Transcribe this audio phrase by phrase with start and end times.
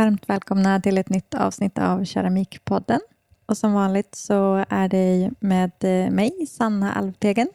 [0.00, 3.00] Varmt välkomna till ett nytt avsnitt av Keramikpodden.
[3.46, 7.48] Och som vanligt så är det med eh, mig, Sanna Alvtegen.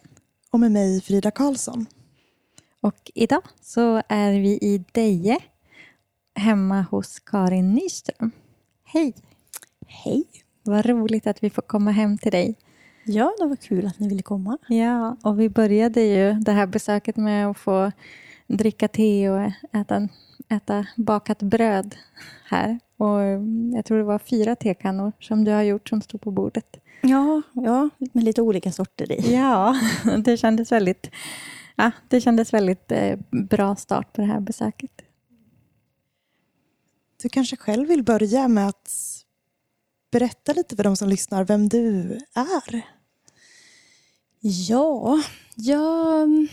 [0.51, 1.85] Och med mig, Frida Karlsson.
[2.81, 5.39] Och idag så är vi i Deje,
[6.35, 8.31] hemma hos Karin Nyström.
[8.83, 9.13] Hej!
[9.87, 10.23] Hej!
[10.63, 12.55] Vad roligt att vi får komma hem till dig.
[13.05, 14.57] Ja, det var kul att ni ville komma.
[14.67, 17.91] Ja, och vi började ju det här besöket med att få
[18.47, 20.07] dricka te och äta,
[20.49, 21.95] äta bakat bröd
[22.45, 22.79] här.
[22.97, 23.19] Och
[23.75, 26.77] jag tror det var fyra tekannor som du har gjort som stod på bordet.
[27.01, 29.33] Ja, ja med lite olika sorter i.
[29.33, 29.79] Ja,
[30.17, 31.11] det kändes väldigt,
[31.75, 35.01] ja, det kändes väldigt eh, bra start på det här besöket.
[37.21, 38.91] Du kanske själv vill börja med att
[40.11, 42.81] berätta lite för de som lyssnar vem du är?
[44.39, 45.21] Ja,
[45.55, 46.47] jag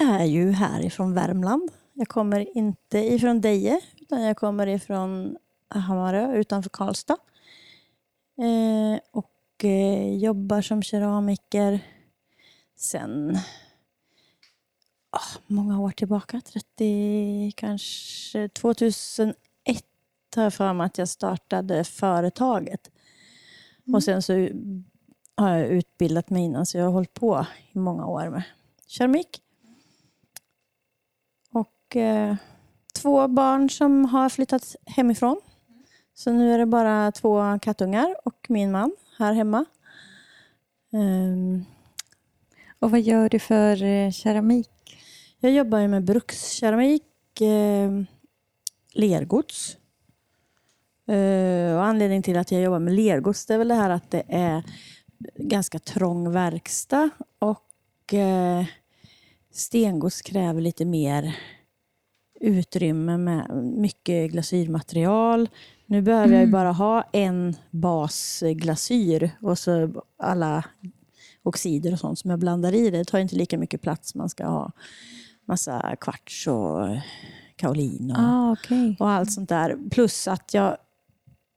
[0.00, 1.70] är ju härifrån Värmland.
[2.02, 5.36] Jag kommer inte ifrån Deje, utan jag kommer ifrån
[5.68, 7.16] Hammarö utanför Karlstad.
[8.38, 11.80] Eh, och eh, jobbar som keramiker
[12.76, 13.30] sen
[15.12, 16.40] oh, många år tillbaka.
[16.40, 19.36] 30, kanske 2001
[20.36, 22.90] har jag för mig att jag startade företaget.
[23.86, 23.94] Mm.
[23.94, 24.48] Och sen så
[25.34, 28.42] har jag utbildat mig innan, så jag har hållit på i många år med
[28.86, 29.41] keramik.
[31.92, 32.36] Och eh,
[32.94, 35.40] två barn som har flyttat hemifrån.
[36.14, 39.64] Så nu är det bara två kattungar och min man här hemma.
[40.90, 41.64] Um,
[42.78, 44.68] och vad gör du för eh, keramik?
[45.38, 47.90] Jag jobbar med brukskeramik, eh,
[48.92, 49.76] lergods.
[51.08, 54.10] Uh, och anledningen till att jag jobbar med lergods det är väl det här att
[54.10, 54.62] det är
[55.36, 58.64] ganska trång verkstad och eh,
[59.50, 61.36] stengods kräver lite mer
[62.42, 65.48] utrymme med mycket glasyrmaterial.
[65.86, 66.40] Nu behöver mm.
[66.40, 70.64] jag bara ha en basglasyr och så alla
[71.42, 72.90] oxider och sånt som jag blandar i.
[72.90, 74.14] Det tar inte lika mycket plats.
[74.14, 74.72] Man ska ha
[75.44, 76.88] massa kvarts och
[77.56, 78.96] kaolin och, ah, okay.
[78.98, 79.90] och allt sånt där.
[79.90, 80.76] Plus att jag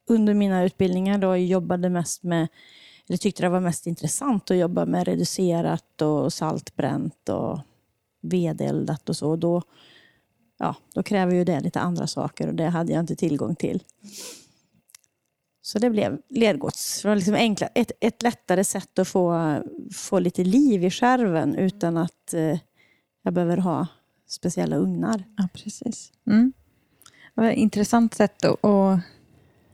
[0.09, 2.47] under mina utbildningar då jobbade mest med
[3.07, 7.59] eller tyckte det var mest intressant att jobba med reducerat och saltbränt och
[8.21, 9.35] vedeldat och så.
[9.35, 9.61] Då,
[10.57, 13.83] ja, då kräver ju det lite andra saker och det hade jag inte tillgång till.
[15.61, 17.01] Så det blev lergods.
[17.01, 19.55] Det var liksom enkla, ett, ett lättare sätt att få,
[19.93, 22.57] få lite liv i skärven utan att eh,
[23.23, 23.87] jag behöver ha
[24.27, 25.23] speciella ugnar.
[25.37, 26.11] Ja, precis.
[26.27, 26.53] Mm.
[27.35, 28.99] Det var ett intressant sätt att, att,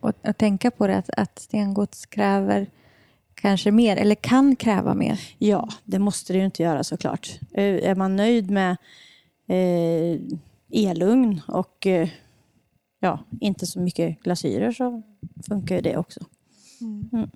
[0.02, 2.68] att, att tänka på det, att, att stengods kräver
[3.34, 5.22] kanske mer, eller kan kräva mer?
[5.38, 7.40] Ja, det måste det ju inte göra såklart.
[7.52, 8.78] Eh, är man nöjd med
[9.48, 10.22] eh,
[10.74, 12.10] elugn och eh,
[13.00, 15.02] ja, inte så mycket glasyrer så
[15.48, 16.20] funkar det också.
[16.82, 17.10] Mm.
[17.14, 17.30] Mm.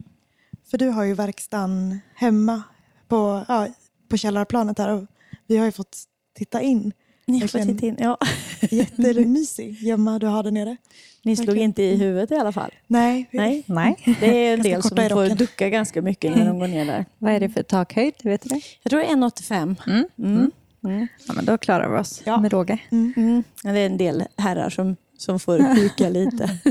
[0.72, 2.64] För du har ju verkstaden hemma
[3.08, 3.68] på, ja,
[4.10, 5.06] på källarplanet här och
[5.48, 5.98] vi har ju fått
[6.34, 6.94] titta in.
[7.28, 8.18] Ni har fått titta in, ja.
[8.70, 10.78] Jättemysig gömma du har där nere.
[11.24, 12.72] Ni slog inte i huvudet i alla fall?
[12.88, 13.30] Nej.
[13.32, 13.64] Nej.
[13.68, 14.18] Nej.
[14.20, 17.06] Det är en del som får ducka ganska mycket när de går ner där.
[17.18, 18.14] Vad är det för takhöjd?
[18.24, 18.62] Vet du det?
[18.84, 19.76] Jag tror det är 1,85.
[19.88, 20.08] Mm.
[20.18, 20.52] Mm.
[20.86, 21.08] Mm.
[21.28, 22.42] Ja, men då klarar vi oss ja.
[22.42, 22.80] med råge.
[22.92, 23.14] Mm.
[23.18, 23.44] Mm.
[23.64, 26.60] Ja, det är en del herrar som, som får huka lite.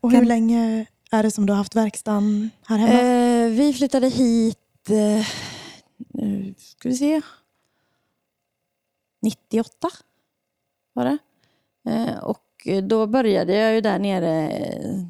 [0.00, 0.28] Och hur kan...
[0.28, 3.00] länge är det som du har haft verkstaden här hemma?
[3.00, 5.26] Eh, vi flyttade hit, eh,
[5.96, 7.20] nu ska vi se,
[9.22, 9.88] 98
[10.92, 11.18] var det.
[11.90, 12.44] Eh, och
[12.82, 14.52] då började jag ju där nere.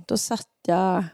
[0.07, 1.05] Då satt jag...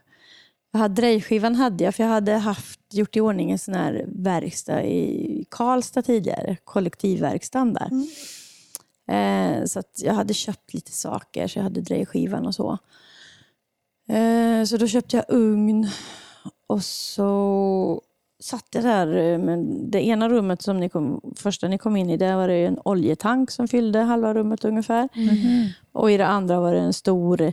[0.75, 4.05] jag hade, drejskivan hade jag, för jag hade haft, gjort i ordning en sån här
[4.09, 6.57] verkstad i Karlstad tidigare.
[6.65, 7.89] Kollektivverkstaden där.
[7.91, 8.07] Mm.
[9.09, 12.79] Eh, så jag hade köpt lite saker, så jag hade drejskivan och så.
[14.09, 15.89] Eh, så då köpte jag ugn
[16.67, 18.03] och så
[18.43, 19.17] satt jag där.
[19.17, 22.49] Eh, men det ena rummet som ni kom, första ni kom in i, där var
[22.49, 25.09] det en oljetank som fyllde halva rummet ungefär.
[25.15, 25.69] Mm.
[25.93, 27.53] Och i det andra var det en stor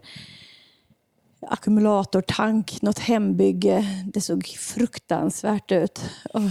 [1.42, 4.06] ackumulatortank, något hembygge.
[4.14, 6.02] Det såg fruktansvärt ut.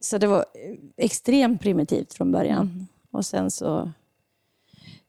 [0.00, 0.44] så det var
[0.96, 2.86] extremt primitivt från början.
[3.10, 3.92] Och sen så,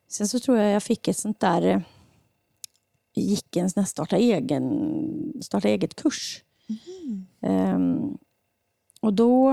[0.08, 1.84] sen så tror jag jag fick ett sånt där
[3.22, 6.44] gick en sån starta, egen, starta eget-kurs.
[7.42, 7.76] Mm.
[7.76, 8.18] Um,
[9.02, 9.52] och då,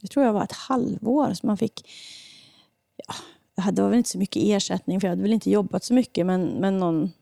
[0.00, 1.90] det tror jag var ett halvår som man fick,
[2.96, 3.14] ja,
[3.54, 6.26] jag hade väl inte så mycket ersättning för jag hade väl inte jobbat så mycket
[6.26, 7.12] men, men någon,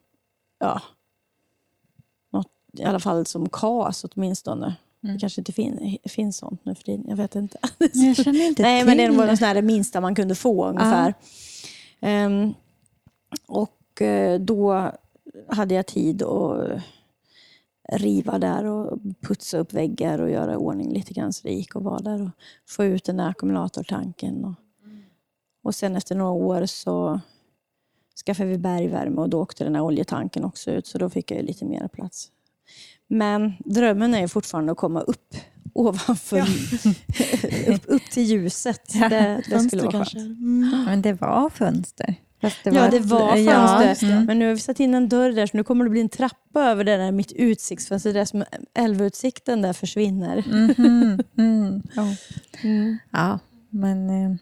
[0.58, 0.82] ja,
[2.32, 4.76] något, i alla fall som KAS åtminstone.
[5.05, 5.14] Mm.
[5.14, 7.58] Det kanske inte fin, finns sånt nu för tiden, jag vet inte.
[7.93, 11.14] Jag känner inte Nej, men det var det minsta man kunde få ungefär.
[12.00, 12.55] Ehm,
[13.46, 14.93] och eh, då
[15.49, 16.82] hade jag tid att
[17.88, 21.82] riva där och putsa upp väggar och göra ordning lite grann så det gick att
[21.82, 22.31] vara där och
[22.69, 24.44] få ut den där ackumulatortanken.
[24.44, 24.55] Och,
[25.62, 27.20] och sen efter några år så
[28.26, 31.44] skaffade vi bergvärme och då åkte den här oljetanken också ut så då fick jag
[31.44, 32.29] lite mer plats.
[33.09, 35.35] Men drömmen är fortfarande att komma upp
[35.75, 36.44] ovanför, Ja.
[37.75, 38.91] upp, upp till ljuset.
[38.94, 40.17] Ja, Det, det skulle vara kanske.
[40.19, 40.38] skönt.
[40.38, 40.85] Mm.
[40.85, 42.14] Men det var fönster.
[42.41, 44.06] Fast Ja, det var Ja, fönster.
[44.12, 44.25] mm.
[44.25, 46.09] Men nu har vi satt in en dörr där så nu kommer det bli en
[46.09, 48.12] trappa över det där mitt utsiktsfönster.
[48.12, 48.44] Där som
[48.75, 50.44] älvutsikten där försvinner.
[50.49, 51.82] Mhm, mm.
[51.94, 52.06] Ja.
[52.62, 52.99] Mm.
[53.11, 53.38] Ja,
[53.70, 54.38] men eh, det-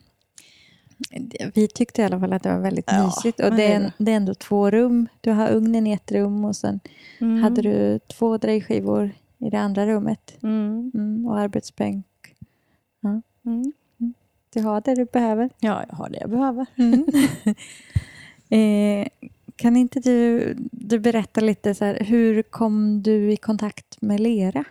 [1.54, 3.40] vi tyckte i alla fall att det var väldigt Ja, mysigt.
[3.40, 5.08] Och det är, en- det är ändå två rum.
[5.20, 6.80] Du har ugnen i ett rum och sen
[7.20, 7.42] Mm.
[7.42, 10.36] hade du två drejskivor i det andra rummet.
[10.42, 10.90] Mm.
[10.94, 12.06] Mm, och arbetsbänk.
[13.44, 13.72] Mm.
[14.52, 15.50] Du har det du behöver.
[15.60, 16.66] Ja, jag har det jag behöver.
[18.48, 19.08] eh,
[19.56, 24.64] kan inte du, du berätta lite, så här, hur kom du i kontakt med lera?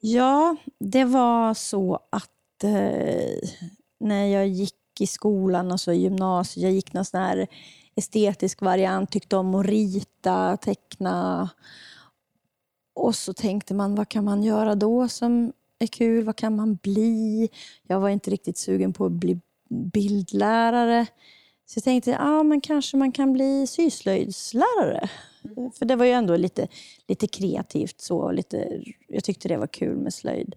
[0.00, 3.48] Ja, det var så att eh,
[4.00, 7.46] när jag gick i skolan, alltså i gymnasiet, jag gick någon sån här
[7.94, 11.50] estetisk variant, tyckte om att rita, teckna.
[12.94, 16.24] Och så tänkte man, vad kan man göra då som är kul?
[16.24, 17.48] Vad kan man bli?
[17.86, 21.06] Jag var inte riktigt sugen på att bli bildlärare.
[21.66, 25.10] Så jag tänkte, ja men kanske man kan bli syslöjdslärare.
[25.78, 26.68] För det var ju ändå lite,
[27.08, 28.32] lite kreativt så.
[28.32, 30.54] Lite, jag tyckte det var kul med slöjd.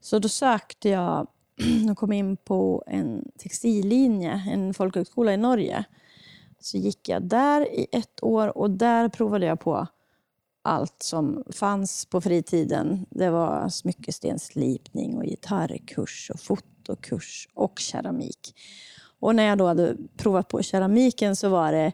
[0.00, 1.26] Så då sökte jag
[1.90, 5.84] och kom in på en textillinje, en folkhögskola i Norge.
[6.60, 9.86] Så gick jag där i ett år och där provade jag på
[10.62, 13.06] allt som fanns på fritiden.
[13.10, 18.54] Det var smyckestenslipning och gitarrkurs och fotokurs och keramik.
[19.20, 21.92] Och när jag då hade provat på keramiken så var det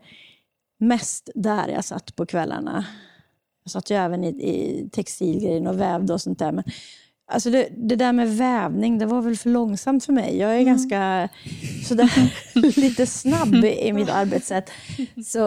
[0.79, 2.87] mest där jag satt på kvällarna.
[3.63, 6.53] Jag satt ju även i, i textilgrejen och vävde och sånt där.
[6.53, 6.65] Men
[7.27, 10.37] alltså det, det där med vävning, det var väl för långsamt för mig.
[10.37, 11.29] Jag är ganska
[11.89, 12.33] sådär,
[12.81, 14.71] lite snabb i mitt arbetssätt.
[15.27, 15.47] Så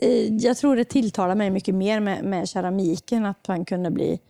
[0.00, 4.20] eh, jag tror det tilltalar mig mycket mer med, med keramiken, att man kunde bli,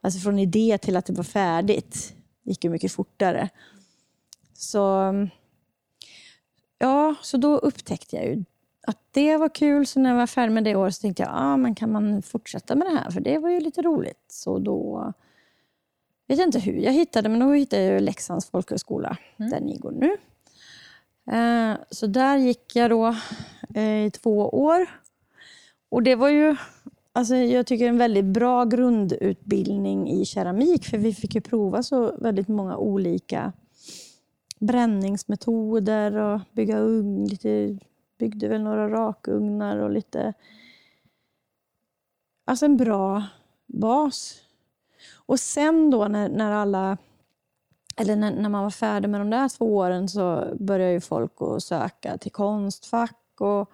[0.00, 2.14] alltså från idé till att det var färdigt,
[2.44, 3.48] gick ju mycket fortare.
[4.54, 5.14] Så,
[6.78, 8.44] ja, så då upptäckte jag ju
[8.86, 9.86] att det var kul.
[9.86, 12.22] Så när jag var färdig med det året så tänkte jag, ah, men kan man
[12.22, 13.10] fortsätta med det här?
[13.10, 14.24] För det var ju lite roligt.
[14.28, 15.12] Så då,
[16.26, 20.16] vet inte hur jag hittade, men då hittade jag Leksands folkhögskola, där ni går nu.
[21.36, 23.14] Eh, så där gick jag då
[23.74, 24.86] eh, i två år.
[25.88, 26.56] Och det var ju,
[27.12, 32.16] alltså jag tycker en väldigt bra grundutbildning i keramik, för vi fick ju prova så
[32.16, 33.52] väldigt många olika
[34.58, 37.78] bränningsmetoder och bygga ugn, lite,
[38.18, 40.32] byggde väl några rakugnar och lite...
[42.44, 43.24] Alltså en bra
[43.66, 44.45] bas.
[45.26, 46.96] Och sen då när, när alla
[47.96, 51.32] eller när, när man var färdig med de där två åren så började ju folk
[51.40, 53.40] att söka till Konstfack.
[53.40, 53.70] Och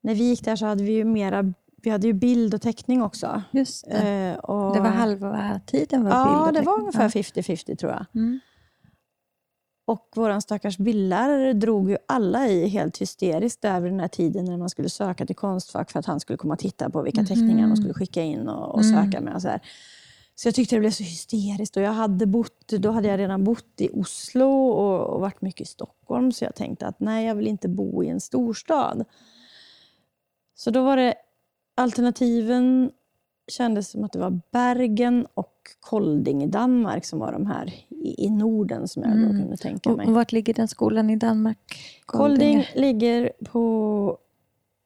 [0.00, 3.02] när vi gick där så hade vi ju mera, vi hade ju bild och teckning
[3.02, 3.42] också.
[3.50, 4.08] Just det.
[4.08, 7.92] Eh, och, Det var halva tiden var bild Ja, och det var ungefär 50-50 tror
[7.92, 8.06] jag.
[8.14, 8.40] Mm.
[9.88, 14.56] Och vår stackars bildlärare drog ju alla i helt hysteriskt över den här tiden när
[14.56, 17.66] man skulle söka till Konstfack för att han skulle komma och titta på vilka teckningar
[17.66, 19.04] man skulle skicka in och, och Mm.
[19.04, 19.34] söka med.
[19.34, 19.60] Och så, här.
[20.38, 21.76] Så jag tyckte det blev så hysteriskt.
[21.76, 25.60] Och jag hade bott, då hade jag redan bott i Oslo och, och varit mycket
[25.60, 26.32] i Stockholm.
[26.32, 29.04] Så jag tänkte att nej, jag vill inte bo i en storstad.
[30.54, 31.14] Så då var det
[31.74, 32.90] alternativen
[33.48, 38.24] kändes som att det var Bergen och Kolding i Danmark som var de här i,
[38.26, 39.40] i Norden som jag då Mm.
[39.42, 40.06] kunde tänka Och, mig.
[40.06, 41.58] och vart ligger den skolan i Danmark?
[42.06, 44.18] Kolding ligger på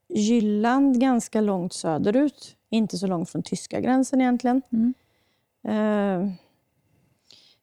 [0.09, 2.57] Jylland, ganska långt söderut.
[2.71, 4.62] Inte så långt från tyska gränsen egentligen.
[4.73, 4.95] Mm.
[5.69, 6.29] Eh,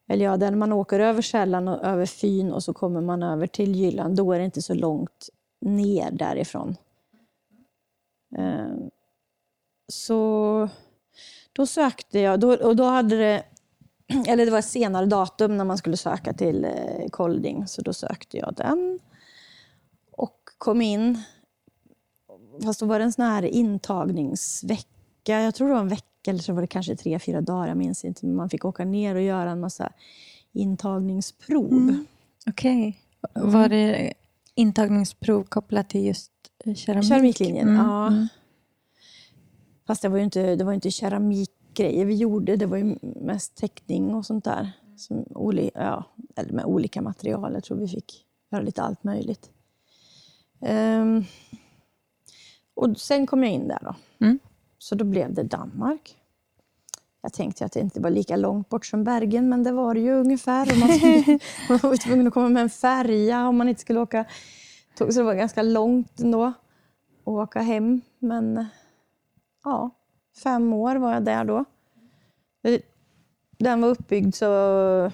[0.08, 3.46] eller ja, där man åker över källan, och över Fyn och så kommer man över
[3.46, 5.28] till Jylland, då är det inte så långt
[5.60, 6.76] ner därifrån.
[8.36, 8.76] Eh,
[9.92, 10.68] så
[11.52, 13.42] då sökte jag, då, och då hade det,
[14.28, 17.92] eller det var ett senare datum när man skulle söka till eh, Kolding, så då
[17.92, 18.98] sökte jag den
[20.12, 21.22] och kom in.
[22.64, 26.38] Fast då var det en sån här intagningsvecka, jag tror det var en vecka eller
[26.38, 28.26] så var det kanske tre, fyra dagar, jag minns inte.
[28.26, 29.92] Men man fick åka ner och göra en massa
[30.52, 31.72] intagningsprov.
[31.72, 32.06] Mm.
[32.46, 33.00] Okej.
[33.34, 34.12] Var det
[34.54, 36.32] intagningsprov kopplat till just
[36.64, 37.08] eh, keramik?
[37.08, 38.06] Keramiklinjen, Mm, ja.
[38.06, 38.26] mm.
[39.86, 43.54] Fast det var ju inte, det var inte keramikgrejer vi gjorde, det var ju mest
[43.56, 44.70] teckning och sånt där.
[44.96, 46.04] Som oli, ja,
[46.36, 47.54] eller med olika material.
[47.54, 49.50] Jag tror vi fick göra lite allt möjligt.
[50.60, 51.24] Ehm,
[52.74, 53.94] och sen kom jag in där då.
[54.26, 54.38] Mm.
[54.88, 56.16] Så då blev det Danmark.
[57.22, 60.00] Jag tänkte att det inte var lika långt bort som Bergen, men det var det
[60.00, 60.72] ju ungefär.
[60.72, 60.88] Och man,
[61.68, 64.24] man var tvungen att komma med en färja om man inte skulle åka
[64.94, 65.12] tåg.
[65.12, 66.54] Så det var ganska långt ändå att
[67.24, 68.00] åka hem.
[68.18, 68.66] Men
[69.64, 69.90] ja,
[70.42, 71.64] fem år var jag där då.
[73.58, 75.12] Den var uppbyggd så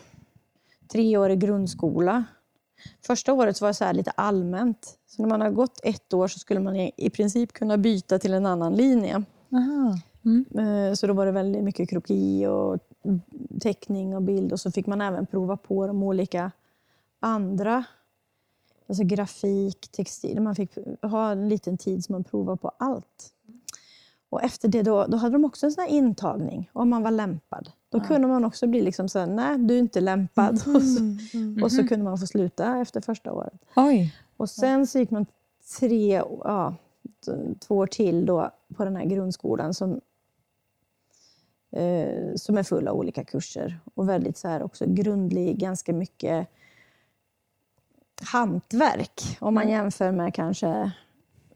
[0.93, 2.25] treårig grundskola.
[3.07, 4.99] Första året var det så lite allmänt.
[5.07, 8.35] Så när man har gått ett år så skulle man i princip kunna byta till
[8.35, 9.25] en annan linje.
[9.55, 9.99] Aha.
[10.25, 10.45] Mm.
[10.59, 12.79] Eh, Så då var det väldigt mycket kroki och
[13.61, 16.51] teckning och bild och så fick man även prova på de olika
[17.21, 17.85] andra.
[18.89, 20.41] Alltså grafik, textil.
[20.41, 20.71] Man fick
[21.03, 23.31] ha en liten tid som man provade på allt.
[24.31, 27.11] Och efter det då, då hade de också en sån här intagning om man var
[27.11, 27.71] lämpad.
[27.89, 30.53] Då kunde man också bli liksom så nej du är inte lämpad.
[30.75, 31.63] Och, så, Mm, mm.
[31.63, 33.65] och så kunde man få sluta efter första året.
[33.77, 34.15] Oj.
[34.37, 35.27] Och sen så gick man
[35.81, 36.75] tre, ja,
[37.61, 40.01] två år till då på den här grundskolan som,
[41.71, 43.81] eh, som är full av olika kurser.
[43.95, 46.49] Och väldigt så här också grundlig, ganska mycket
[48.23, 49.39] hantverk.
[49.41, 50.93] Om man jämför med kanske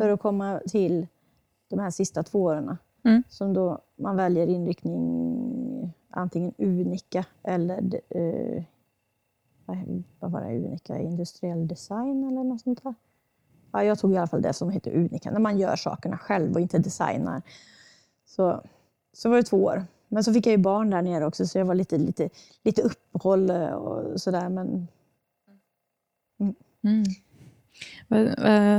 [0.00, 1.06] för att komma till
[1.68, 2.76] de här sista två åren.
[3.04, 3.22] Mm.
[3.28, 8.62] Som då man väljer inriktning antingen unika eller eh,
[10.18, 12.94] vad- var det, unika industriell design eller något sånt där.
[13.72, 16.52] Ja, jag tog i alla fall det som heter unika, när man gör sakerna själv
[16.54, 17.42] och inte designar.
[18.26, 18.60] Så,
[19.12, 19.84] så var det två år.
[20.08, 22.28] Men så fick jag ju barn där nere också, så jag var lite, lite,
[22.62, 24.48] lite uppehåll och sådär.
[24.48, 24.88] Men
[26.38, 26.54] Mm.
[26.82, 27.33] Vad, vad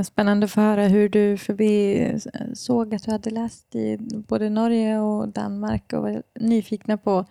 [0.04, 2.20] spännande att få höra hur du, för vi
[2.54, 3.96] såg att du hade läst i
[4.28, 7.24] både Norge och Danmark och var nyfikna på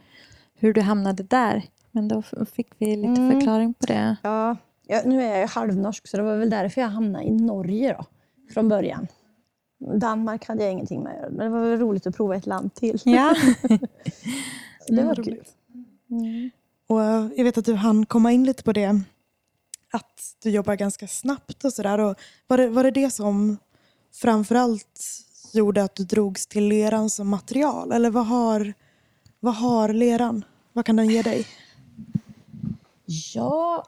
[0.55, 1.63] hur du hamnade där.
[1.91, 2.23] Men då
[2.55, 3.31] fick vi lite Mm.
[3.31, 4.15] förklaring på det.
[4.23, 4.57] Ja,
[4.87, 7.95] ja, nu är jag ju halvnorsk så det var väl därför jag hamnade i Norge
[7.99, 8.05] då,
[8.53, 9.07] från början.
[9.99, 12.45] Danmark hade jag ingenting med att göra, men det var väl roligt att prova ett
[12.45, 12.99] land till.
[13.05, 13.35] Ja.
[14.87, 15.25] Det Mm, var roligt.
[15.27, 15.43] kul.
[16.11, 16.49] Mm.
[16.87, 19.01] Och eh, jag vet att du hann komma in lite på det,
[19.95, 22.15] att du jobbar ganska snabbt och sådär.
[22.47, 23.57] Var det, var det det som
[24.13, 24.99] framförallt
[25.53, 27.91] gjorde att du drogs till leran som material?
[27.91, 28.73] Eller vad har,
[29.39, 30.45] vad har leran?
[30.73, 31.45] Vad kan den ge dig?
[33.05, 33.85] Ja.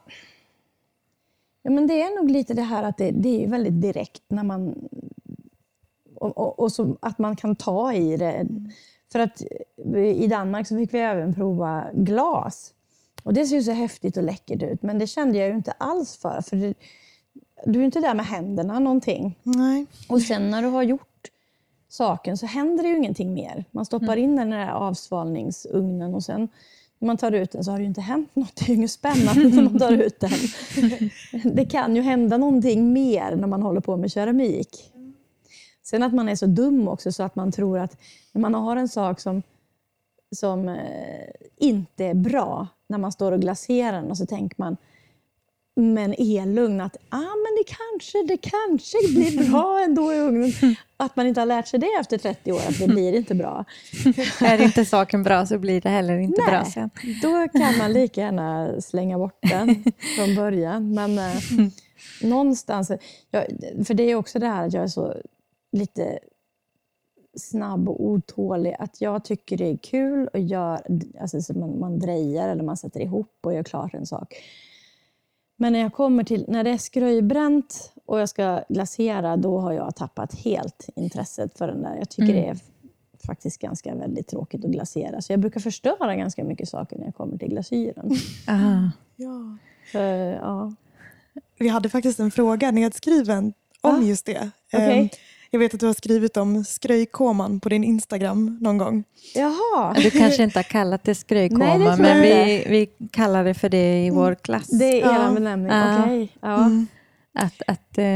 [1.62, 4.44] ja, men det är nog lite det här att det, det är väldigt direkt när
[4.44, 4.88] man...
[6.14, 8.46] Och, och, och så att man kan ta i det.
[9.12, 9.42] För att
[9.96, 12.74] i Danmark så fick vi även prova glas.
[13.28, 15.72] Och det ser ju så häftigt och läckert ut, men det kände jag ju inte
[15.72, 16.40] alls för.
[16.40, 16.74] för det,
[17.66, 19.38] du är inte där med händerna någonting.
[19.42, 19.86] Nej.
[20.08, 21.28] Och sen när du har gjort
[21.88, 23.64] saken så händer det ju ingenting mer.
[23.70, 26.48] Man stoppar in den här avsvalningsugnen och sen
[26.98, 28.56] när man tar ut den så har det ju inte hänt något.
[28.56, 30.30] Det är ju inget spännande när man tar ut den.
[31.54, 34.92] Det kan ju hända någonting mer när man håller på med keramik.
[35.82, 37.96] Sen att man är så dum också så att man tror att
[38.32, 39.42] när man har en sak som,
[40.36, 44.76] som eh, inte är bra, när man står och glaserar den och så tänker man
[45.78, 50.76] men är lugn att ah, men det, kanske, det kanske blir bra ändå i ugnen.
[50.96, 53.64] Att man inte har lärt sig det efter 30 år, att det blir inte bra.
[54.40, 56.50] Är inte saken bra så blir det heller inte Nej.
[56.50, 56.90] bra sen.
[57.22, 59.84] Då kan man lika gärna slänga bort den
[60.16, 60.94] från början.
[60.94, 61.34] Men eh,
[62.22, 62.92] någonstans,
[63.30, 63.44] jag,
[63.86, 65.14] för det är också det här att jag är så
[65.72, 66.18] lite
[67.38, 68.76] snabb och otålig.
[68.78, 70.80] Att jag tycker det är kul att göra,
[71.20, 74.34] alltså så man, man drejar eller man sätter ihop och gör klart en sak.
[75.56, 79.72] Men när jag kommer till, när det är skröjbränt och jag ska glasera, då har
[79.72, 81.96] jag tappat helt intresset för den där.
[81.96, 82.42] Jag tycker Mm.
[82.42, 82.58] det är
[83.26, 85.20] faktiskt ganska väldigt tråkigt att glasera.
[85.22, 88.10] Så jag brukar förstöra ganska mycket saker när jag kommer till glasyren.
[88.48, 88.90] Aha.
[89.20, 89.56] Ja.
[89.92, 90.74] För, ja.
[91.58, 94.50] Vi hade faktiskt en fråga nedskriven om Ah, just det.
[94.72, 95.10] okej.
[95.50, 99.04] Jag vet att du har skrivit om skröjkoman på din Instagram någon gång.
[99.34, 103.54] Jaha, Du kanske inte har kallat det Nej, det skröjkoma, men vi, vi kallar det
[103.54, 104.66] för det i vår klass.
[104.78, 105.30] det är Ja.
[105.30, 105.72] er benämning.
[105.72, 106.02] Ja.
[106.04, 106.32] Okej.
[106.40, 106.56] Ja.
[106.64, 106.86] Mm.
[107.34, 108.06] Att, att, eh,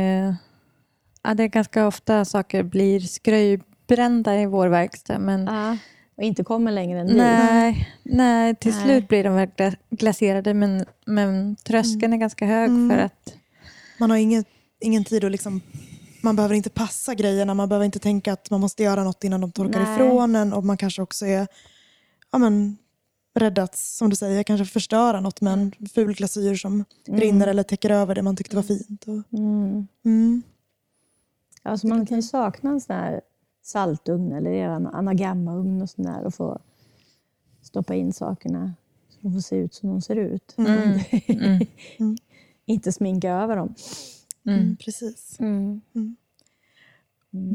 [1.22, 5.18] ja, det är ganska ofta saker blir skröjbrända i vår verkstad.
[5.18, 5.76] Men Ja.
[6.16, 7.16] Och inte kommer längre än dit.
[7.16, 8.84] nej, nej, till Nej.
[8.84, 12.90] slut blir de väl gla- glaserade men, men tröskeln är ganska hög Mm.
[12.90, 13.34] för att
[13.98, 14.44] Man har ingen,
[14.80, 15.60] ingen tid att liksom,
[16.22, 19.40] man behöver inte passa grejerna, man behöver inte tänka att man måste göra något innan
[19.40, 19.94] de torkar Nej.
[19.94, 21.46] ifrån en och man kanske också är
[22.32, 22.76] ja, men,
[23.34, 27.90] räddats, som du säger, kanske förstöra något med en ful glasyr som rinner eller täcker
[27.90, 29.04] över det man tyckte var fint.
[29.06, 29.86] Och, Mm.
[30.04, 30.42] mm.
[31.62, 33.20] Alltså man kan ju sakna en sån här
[33.62, 36.58] saltugn eller en anagrammaugn och sån där och få
[37.62, 38.72] stoppa in sakerna
[39.08, 40.54] så de får se ut som de ser ut.
[40.58, 40.98] Mm.
[41.98, 42.16] Mm.
[42.66, 43.74] Inte sminka över dem.
[44.46, 45.40] Mm, precis.
[45.40, 45.80] Mm.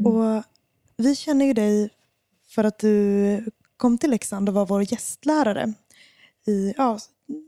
[0.04, 0.42] Och
[0.96, 1.90] vi känner ju dig
[2.48, 5.72] för att du kom till Leksand och var vår gästlärare.
[6.46, 6.98] I, ja,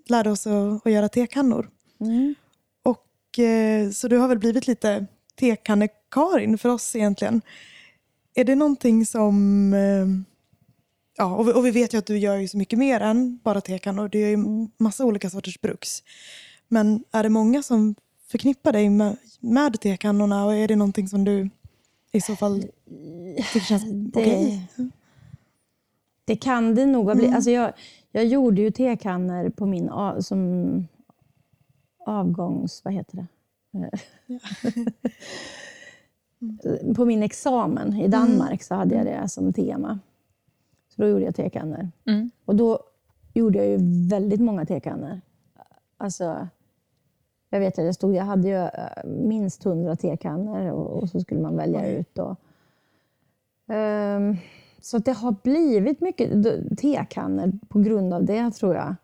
[0.09, 1.71] lärde oss att, att göra tekannor.
[2.01, 2.35] Mm.
[2.83, 7.43] Och, eh, så du har väl blivit lite tekanne-Karin för oss egentligen.
[8.35, 9.75] Är det någonting som...
[9.75, 10.07] Eh,
[11.17, 13.39] ja, och vi, och vi vet ju att du gör ju så mycket mer än
[13.43, 14.09] bara tekannor.
[14.09, 16.03] Du gör ju massa olika sorters bruks.
[16.69, 17.95] Men är det många som
[18.31, 21.51] förknippar dig med, med tekannorna och är det någonting som du
[22.13, 22.63] i så fall
[23.37, 24.69] tycker känns Det, okej?
[26.25, 27.35] det kan det nog ha blivit.
[27.35, 27.73] Alltså jag,
[28.11, 30.89] jag gjorde ju tekannor på min av, som
[32.07, 32.85] avgångs...
[32.85, 33.27] Vad heter det?
[33.79, 33.91] Eh,
[36.95, 39.99] på min examen i Danmark så hade jag det som tema.
[40.89, 41.91] Så då gjorde jag tekannor.
[42.07, 42.31] Mm.
[42.45, 42.81] Och då
[43.35, 45.21] gjorde jag ju väldigt många tekannor.
[45.97, 46.49] Alltså,
[47.51, 51.21] jag vet att jag stod, jag hade ju eh, minst hundra tekannor och, och så
[51.21, 52.19] skulle man välja ut.
[52.19, 52.37] Och,
[53.71, 54.37] Ehm,
[54.81, 56.31] så det har blivit mycket
[56.79, 58.95] tekannor på grund av det, tror jag.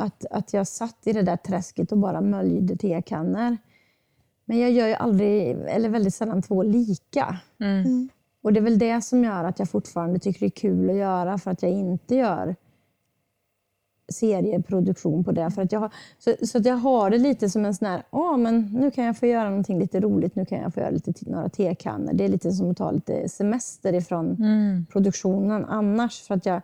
[0.00, 3.56] Att, att jag satt i det där träsket och bara möljde tekannor.
[4.44, 7.38] Men jag gör ju aldrig, eller väldigt sällan, två lika.
[7.60, 8.08] Mm.
[8.42, 10.96] Och det är väl det som gör att jag fortfarande tycker det är kul att
[10.96, 12.56] göra, för att jag inte gör
[14.12, 15.50] serieproduktion på det.
[15.50, 18.02] För att jag har, så, så att jag har det lite som en sån här,
[18.10, 20.90] åh, men nu kan jag få göra någonting lite roligt, nu kan jag få göra
[20.90, 22.12] lite, några tekannor.
[22.12, 24.86] Det är lite som att ta lite semester ifrån Mm.
[24.92, 26.22] produktionen annars.
[26.22, 26.62] För att jag,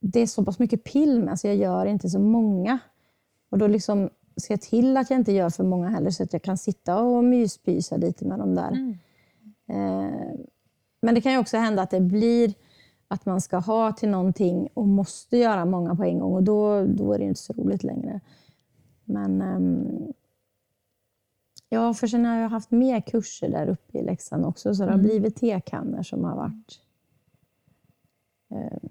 [0.00, 2.78] det är så pass mycket pill med, så jag gör inte så många.
[3.50, 4.08] Och då liksom
[4.42, 7.00] ser jag till att jag inte gör för många heller, så att jag kan sitta
[7.00, 8.70] och myspysa lite med dem där.
[8.70, 8.98] Mm.
[9.68, 10.38] Eh,
[11.00, 12.54] men det kan ju också hända att det blir
[13.08, 16.32] att man ska ha till någonting och måste göra många på en gång.
[16.32, 18.20] Och då, då är det inte så roligt längre.
[19.04, 20.12] Men ehm,
[21.68, 24.90] ja, för sen har jag haft mer kurser där uppe i Leksand också, så det
[24.90, 26.80] har blivit tekannor som har varit...
[28.50, 28.88] Eh,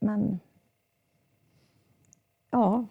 [0.00, 0.40] men
[2.50, 2.86] ja.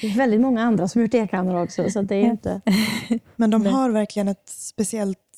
[0.00, 2.60] det är väldigt många andra som gör tekannor också, så det är inte...
[3.36, 5.29] Men de har verkligen ett speciellt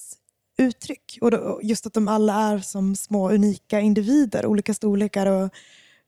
[0.58, 1.18] uttryck.
[1.20, 5.50] Och då, just att de alla är som små unika individer, olika storlekar och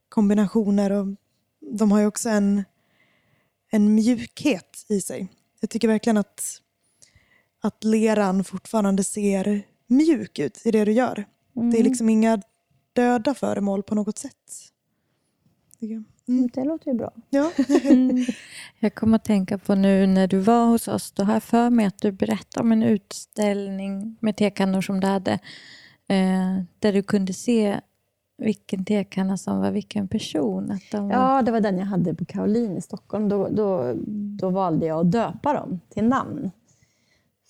[0.09, 0.91] kombinationer.
[0.91, 1.07] Och
[1.59, 2.63] de har ju också en,
[3.71, 5.27] en mjukhet i sig.
[5.59, 6.61] Jag tycker verkligen att,
[7.61, 11.25] att leran fortfarande ser mjuk ut i det du gör.
[11.71, 12.41] Det är liksom inga
[12.93, 14.71] döda föremål på något sätt.
[16.27, 16.49] Mm.
[16.53, 17.11] Det låter ju bra.
[17.29, 17.51] Ja.
[18.79, 21.69] Jag kommer att tänka på nu när du var hos oss, då har jag för
[21.69, 25.31] mig att du berättade om en utställning med tekannor som du hade,
[26.07, 27.79] eh, där du kunde se
[28.37, 30.71] vilken tekanna som var vilken person.
[30.71, 31.15] Att de var...
[31.15, 33.29] Ja, det var den jag hade på Caroline i Stockholm.
[33.29, 33.93] Då, då,
[34.39, 36.51] då valde jag att döpa dem till namn.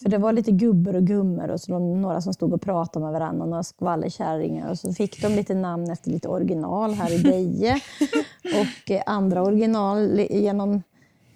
[0.05, 3.05] För det var lite gubbar och gummor och så de, några som stod och pratade
[3.05, 4.71] med varandra, och några skvallerkärringar.
[4.71, 7.81] Och så fick de lite namn efter lite original här i Deje.
[8.43, 10.83] och eh, andra original genom,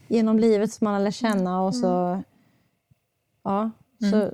[0.08, 1.62] genom livet som man lärt känna.
[1.62, 2.22] Och så,
[3.44, 3.72] ja,
[4.12, 4.30] så,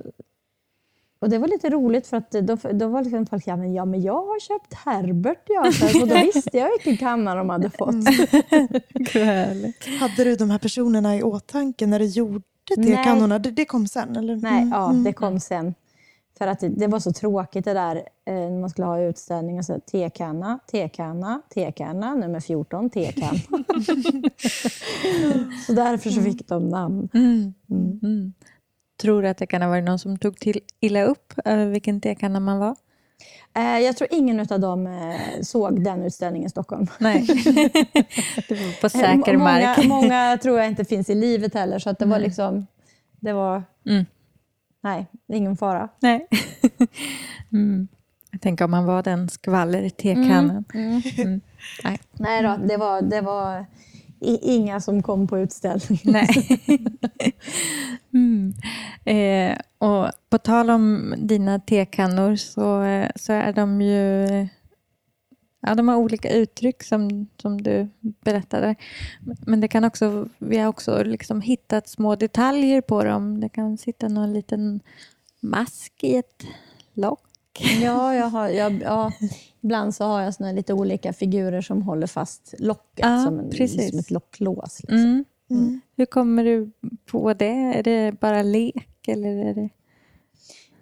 [1.18, 3.84] och det var lite roligt för att då, då var liksom folk ja men, ja,
[3.84, 5.42] men jag har köpt Herbert.
[5.46, 5.72] Ja.
[5.72, 7.94] Så, och då visste jag vilken kammare de hade fått.
[10.00, 12.42] Hade du de här personerna i åtanke när du gjorde
[12.76, 12.96] Nej.
[12.96, 13.38] tekannorna?
[13.38, 14.16] Det, det kom sen?
[14.16, 14.36] Eller?
[14.36, 14.68] Nej, Mm.
[14.72, 15.74] ja, det kom sen.
[16.38, 18.02] För att det, det var så tråkigt det där eh,
[18.34, 19.62] när man skulle ha utställningar.
[19.62, 23.38] Så tekanna, tekanna, tekanna, nummer 14, tekanna.
[25.66, 27.08] så därför så fick de namn.
[27.14, 27.54] Mm.
[27.70, 28.32] Mm.
[29.00, 32.00] Tror du att det kan ha varit någon som tog till illa upp över vilken
[32.00, 32.76] tekanna man var?
[33.54, 36.86] Eh, jag tror ingen av dem eh, såg den utställningen i Stockholm.
[36.98, 37.26] Nej.
[38.80, 39.86] på säker Eh, många, mark.
[39.86, 42.66] många tror jag inte finns i livet heller, så att det var liksom...
[43.20, 43.62] Det var...
[43.86, 44.06] Mm.
[44.82, 45.88] Nej, ingen fara.
[46.00, 46.26] Nej.
[47.52, 47.88] mm.
[48.30, 50.64] Jag tänker om man var den skvaller i tekannan.
[50.74, 51.02] Mm.
[51.84, 52.00] Nej.
[52.12, 53.66] Nej då, det var, det var
[54.20, 56.02] inga som kom på utställningen.
[56.04, 56.48] Nej.
[58.14, 58.54] mm.
[59.04, 64.48] eh, och på tal om dina tekannor så, eh, så är de ju...
[65.60, 68.74] Ja, de har olika uttryck som, som du berättade.
[69.46, 73.40] Men det kan också, vi har också liksom hittat små detaljer på dem.
[73.40, 74.80] Det kan sitta någon liten
[75.40, 76.46] mask i ett
[76.94, 77.25] lock.
[77.82, 79.12] Ja, jag har, jag, ja,
[79.60, 83.68] Ibland så har jag såna lite olika figurer som håller fast locket Ja, som, en,
[83.68, 84.80] som ett locklås.
[84.80, 84.98] Liksom.
[84.98, 85.24] Mm.
[85.50, 85.80] Mm.
[85.96, 86.70] Hur kommer du
[87.10, 87.74] på det?
[87.74, 89.08] Är det bara lek?
[89.08, 89.68] Eller är det...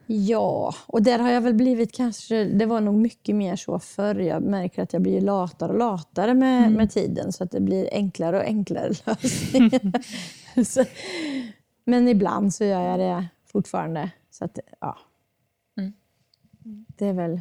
[0.07, 2.45] Ja, och där har jag väl blivit kanske...
[2.45, 4.15] Det var nog mycket mer så förr.
[4.15, 7.89] Jag märker att jag blir latare och latare med, med tiden så att det blir
[7.93, 10.03] enklare och enklare lösningar.
[10.65, 10.85] så,
[11.85, 14.11] men ibland så gör jag det fortfarande.
[14.31, 14.99] Så att, ja.
[16.65, 16.85] Mm.
[16.97, 17.41] Det är väl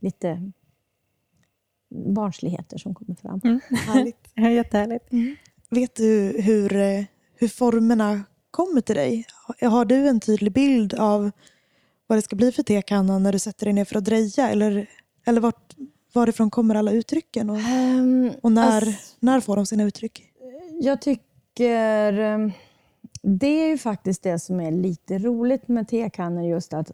[0.00, 0.52] lite
[1.90, 3.40] barnsligheter som kommer fram.
[3.70, 4.16] Härligt.
[4.34, 5.04] Ja, jättehärligt.
[5.70, 6.70] Vet du hur,
[7.34, 9.24] hur formerna kommer till dig?
[9.60, 11.30] Har du en tydlig bild av
[12.06, 14.50] vad det ska bli för tekanna när du sätter dig ner för att dreja?
[14.50, 14.90] Eller,
[15.24, 15.74] eller vart,
[16.12, 17.50] varifrån kommer alla uttrycken?
[17.50, 20.22] Och, Ehm, och när, alltså- när får de sina uttryck?
[20.80, 22.18] Jag tycker...
[22.18, 22.50] eh,
[23.22, 26.92] Det är ju faktiskt det som är lite roligt med tekannor, just att,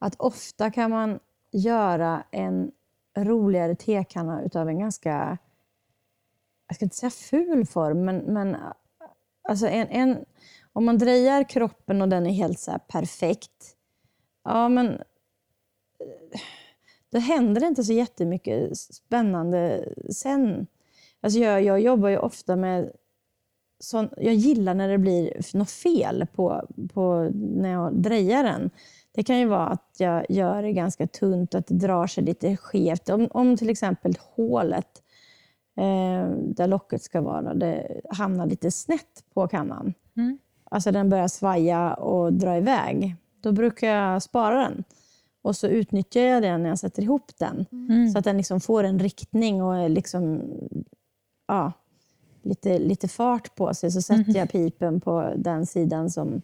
[0.00, 1.18] att ofta kan man
[1.52, 2.72] göra en
[3.18, 5.38] roligare tekanna utav en ganska,
[6.66, 8.56] jag ska inte säga ful form, men, men
[9.42, 10.24] alltså en, en,
[10.72, 13.76] om man drejar kroppen och den är helt så här perfekt,
[14.44, 15.02] ja men
[17.10, 20.66] då händer det inte så jättemycket spännande sen.
[21.20, 22.92] Alltså jag, jag jobbar ju ofta med
[23.78, 28.70] sån, jag gillar när det blir något fel på, på när jag drejar den.
[29.12, 32.56] Det kan ju vara att jag gör det ganska tunt, att det drar sig lite
[32.56, 33.08] skevt.
[33.08, 35.02] Om, om till exempel hålet
[35.76, 39.94] eh, där locket ska vara, det hamnar lite snett på kannan.
[40.16, 40.38] Mm.
[40.64, 43.16] Alltså den börjar svaja och dra iväg.
[43.40, 44.84] Då brukar jag spara den.
[45.42, 47.66] Och så utnyttjar jag den när jag sätter ihop den.
[47.72, 48.10] Mm.
[48.10, 50.42] Så att den liksom får en riktning och liksom,
[51.48, 51.72] ja,
[52.42, 53.90] lite, lite fart på sig.
[53.90, 56.42] Så sätter jag pipen på den sidan som...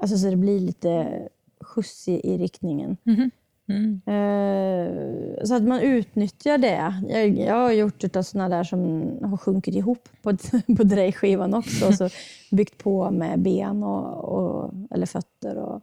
[0.00, 1.22] Alltså så det blir lite
[1.62, 2.96] skjuts i, i riktningen.
[3.02, 3.30] Mhm.
[3.68, 4.00] Mm.
[4.06, 6.94] Eh, så att man utnyttjar det.
[7.08, 10.36] Jag, jag har gjort utav såna där som har sjunkit ihop på,
[10.76, 11.86] på drejskivan också.
[11.86, 12.08] Och så
[12.50, 15.56] byggt på med ben och, och, eller fötter.
[15.56, 15.82] Och,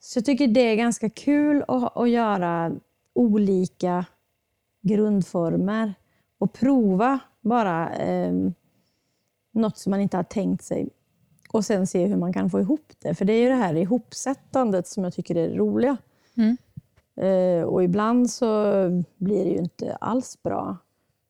[0.00, 2.72] så jag tycker det är ganska kul att, att göra
[3.14, 4.04] olika
[4.82, 5.94] grundformer
[6.38, 8.32] och prova bara eh,
[9.52, 10.88] något som man inte har tänkt sig
[11.52, 13.14] och sen se hur man kan få ihop det.
[13.14, 15.96] För det är ju det här ihopsättandet som jag tycker är det roliga.
[16.36, 16.56] Mm.
[17.16, 18.72] Eh, och ibland så
[19.16, 20.76] blir det ju inte alls bra.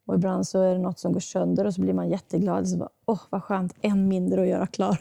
[0.07, 2.69] Och ibland så är det något som går sönder och så blir man jätteglad.
[2.69, 4.99] Så bara, Åh, vad skönt, en mindre att göra klar.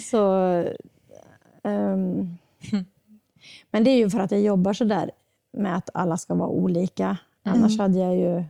[0.10, 0.34] så,
[1.62, 2.36] ehm,
[3.70, 5.10] men det är ju för att jag jobbar så där
[5.52, 7.18] med att alla ska vara olika.
[7.42, 8.44] Annars hade jag ju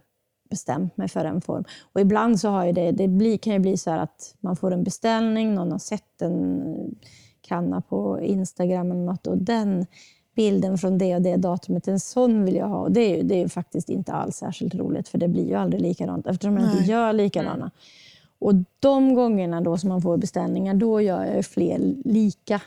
[0.48, 1.64] bestämt mig för en form.
[1.92, 4.70] Och ibland så har ju det, det blir, kan ju bli så att man får
[4.70, 6.94] en beställning, någon har sett en
[7.40, 9.86] kanna på Instagram eller något och den
[10.34, 12.78] bilden från det och det datumet, en sån vill jag ha.
[12.78, 15.48] Och det är ju det är ju faktiskt inte alls särskilt roligt för det blir
[15.48, 17.70] ju aldrig likadant eftersom jag inte gör likadana.
[18.38, 22.60] Och de gångerna då som man får beställningar, då gör jag fler lika.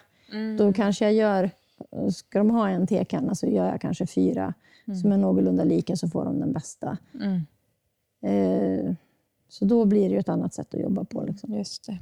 [0.57, 1.49] Då kanske jag gör,
[2.11, 4.53] ska de ha en tekanna så gör jag kanske fyra
[5.01, 6.97] som är någorlunda lika så får de den bästa.
[7.13, 7.41] Mm.
[8.21, 8.93] Eh,
[9.49, 11.23] så då blir det ju ett annat sätt att jobba på.
[11.23, 11.53] Liksom.
[11.53, 11.97] Just det.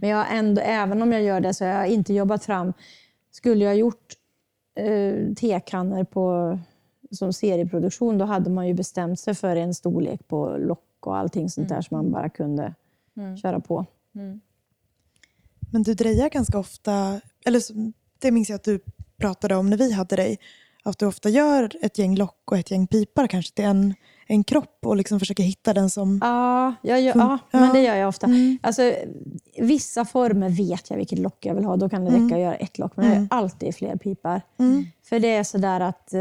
[0.00, 2.72] Men jag ändå, även om jag gör det så har jag inte jobbat fram...
[3.32, 4.14] Skulle jag gjort
[4.74, 6.58] eh, tekannor på,
[7.10, 11.50] som serieproduktion, då hade man ju bestämt sig för en storlek på lock och allting
[11.50, 12.74] sånt där som man bara kunde
[13.42, 13.86] köra på.
[15.72, 17.62] Men du drejar ganska ofta, eller
[18.18, 18.80] det minns jag att du
[19.16, 20.38] pratade om när vi hade dig,
[20.82, 23.94] att du ofta gör ett gäng lock och ett gäng pipar kanske till en,
[24.30, 26.18] en kropp och liksom försöker hitta den som...
[26.22, 27.60] Ja, jag gör, ja, ja.
[27.60, 28.26] men det gör jag ofta.
[28.26, 28.58] Mm.
[28.62, 28.92] Alltså,
[29.58, 31.76] vissa former vet jag vilket lock jag vill ha.
[31.76, 32.96] Då kan det räcka att göra ett lock.
[32.96, 34.42] Men jag gör alltid fler pipar.
[34.58, 34.84] Mm.
[35.02, 36.20] För det är sådär att eh,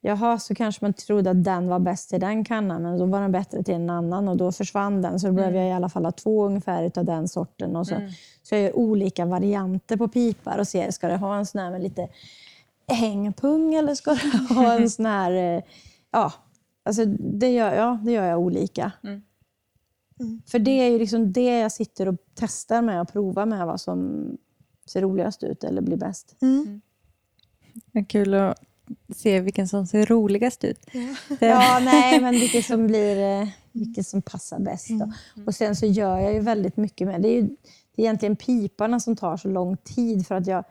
[0.00, 3.20] jaha, så kanske man trodde att den var bäst till den kannan, men då var
[3.20, 5.20] den bättre till en annan och då försvann den.
[5.20, 7.76] Så då behöver jag i alla fall ha två ungefär av den sorten.
[7.76, 7.94] Och så,
[8.42, 11.70] så jag gör olika varianter på pipar och ser, ska det ha en sån här
[11.70, 12.08] med lite
[12.88, 15.56] hängpung eller ska det ha en sån här...
[15.56, 15.62] eh,
[16.10, 16.32] Ja,
[16.86, 18.92] alltså det gör, ja, det gör jag olika.
[20.46, 23.80] För det är ju liksom det jag sitter och testar med och provar med vad
[23.80, 24.28] som
[24.86, 26.36] ser roligast ut eller blir bäst.
[26.42, 26.80] Mm.
[27.92, 28.62] Det är kul att
[29.16, 30.80] se vilken som ser roligast ut.
[31.40, 34.88] Det- Ja, nej, men vilket som blir eh, vilket som passar bäst.
[34.90, 35.12] Då.
[35.46, 37.28] Och sen så gör jag ju väldigt mycket med det.
[37.28, 40.64] Är ju, det är egentligen piparna som tar så lång tid för att jag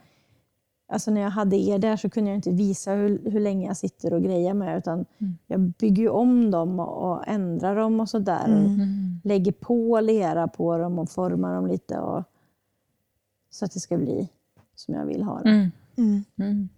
[0.88, 3.78] Alltså när jag hade er där så kunde jag inte visa hur, hur länge jag
[3.78, 5.06] sitter och grejer med utan
[5.48, 8.46] jag bygger om dem och, och ändrar dem och sådär.
[8.46, 9.22] Mm.
[9.24, 12.24] Lägger på lera på dem och formar dem lite och,
[13.50, 14.30] så att det ska bli
[14.76, 15.50] som jag vill ha det.
[15.50, 15.72] Mm.
[15.98, 16.24] Mm.
[16.38, 16.70] Mm.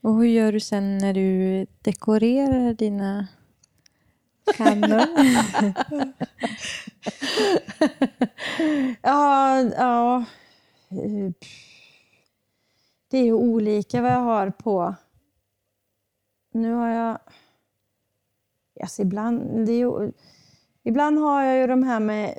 [0.00, 3.26] Och hur gör du sen när du dekorerar dina
[4.56, 5.02] kannor?
[9.02, 10.24] Ja, ja.
[13.08, 14.94] Det är ju olika vad jag har på.
[16.52, 17.18] Nu har jag...
[18.80, 20.12] Alltså ibland, det är ju,
[20.82, 22.38] ibland har jag ju de här med,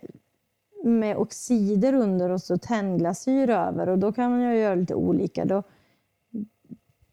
[0.83, 5.45] med oxider under och så tennglasyr över och då kan man ju göra lite olika.
[5.45, 5.63] Då,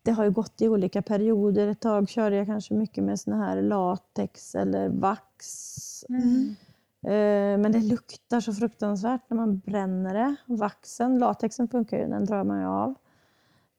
[0.03, 1.69] det har ju gått i olika perioder.
[1.69, 6.05] Ett tag körde jag kanske mycket med såna här latex eller vax.
[7.03, 10.37] Eh, Men det luktar så fruktansvärt när man bränner det.
[10.47, 12.95] Vaxen, latexen funkar ju, den drar man ju av.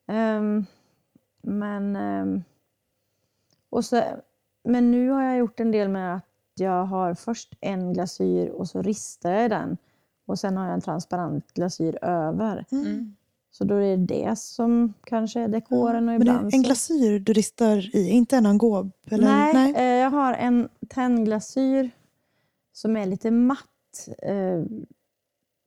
[0.07, 0.65] Ehm,
[1.41, 2.43] Men, ehm,
[3.69, 4.03] och så,
[4.63, 8.67] men nu har jag gjort en del med att jag har först en glasyr och
[8.67, 9.77] så ristar jag den.
[10.25, 12.65] Och sen har jag en transparent glasyr över.
[12.71, 13.15] Mm.
[13.51, 16.63] Så då är det det som kanske är dekoren och Men det ibland är en
[16.63, 18.91] glasyr du ristar i, inte en angob?
[19.05, 19.27] Eller?
[19.27, 21.91] Nej, Eh, jag har en tennglasyr
[22.73, 24.07] som är lite matt.
[24.21, 24.59] Eh,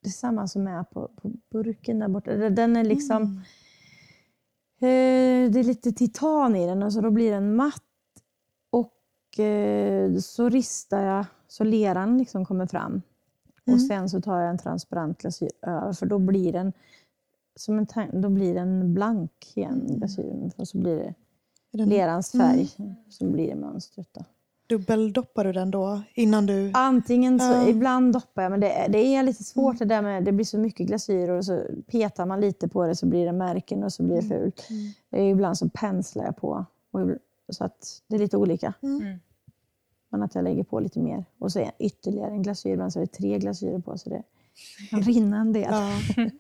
[0.03, 2.33] det är samma som är på, på burken där borta.
[2.33, 3.17] Den är liksom...
[3.17, 3.41] Mm.
[4.81, 7.83] Eh, det är lite titan i den och så då blir den matt.
[8.71, 13.03] Och eh, så ristar jag så leran liksom kommer fram.
[13.67, 13.75] Mm.
[13.75, 16.73] Och sen så tar jag en transparent glasyr över för då blir den
[17.57, 20.51] som en, då blir den blank igen, glasyren.
[20.57, 21.15] Och så blir
[21.73, 22.69] det lerans färg,
[23.09, 24.09] så blir det mönstret.
[24.13, 24.25] Då.
[24.69, 26.71] Dubbeldoppar du den då innan du...
[26.75, 27.69] Antingen så, Ja.
[27.69, 30.45] ibland doppar jag, men det, är- det är lite svårt det där med, det blir
[30.45, 33.93] så mycket glasyr och så petar man lite på det så blir det märken och
[33.93, 34.69] så blir det fult.
[35.11, 36.65] Eh, Ibland så penslar jag på,
[37.49, 38.75] så att det är lite olika.
[38.83, 39.19] Mm.
[40.11, 41.25] Men att jag lägger på lite mer.
[41.39, 44.23] Och så är ytterligare en glasyr, ibland så är det tre glasyrer på så det
[44.91, 45.69] kan rinna en del.
[45.71, 45.91] Ja.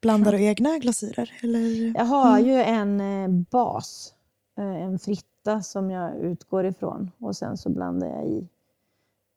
[0.00, 1.32] Blandar du egna glasyrer?
[1.42, 1.92] Eller?
[1.98, 4.14] Jag har ju en eh, bas,
[4.58, 4.98] eh, en
[5.42, 8.48] fritta som jag utgår ifrån och sen så blandar jag i,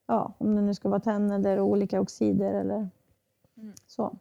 [0.07, 2.89] ja, om det nu ska vara tenn eller olika oxider eller
[3.87, 4.17] så.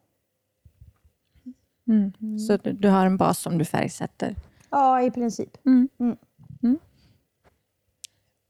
[1.88, 2.38] Mm.
[2.38, 4.36] Så du, du har en bas som du färgsätter?
[4.70, 5.56] Ja, i princip.
[5.66, 5.88] Mm.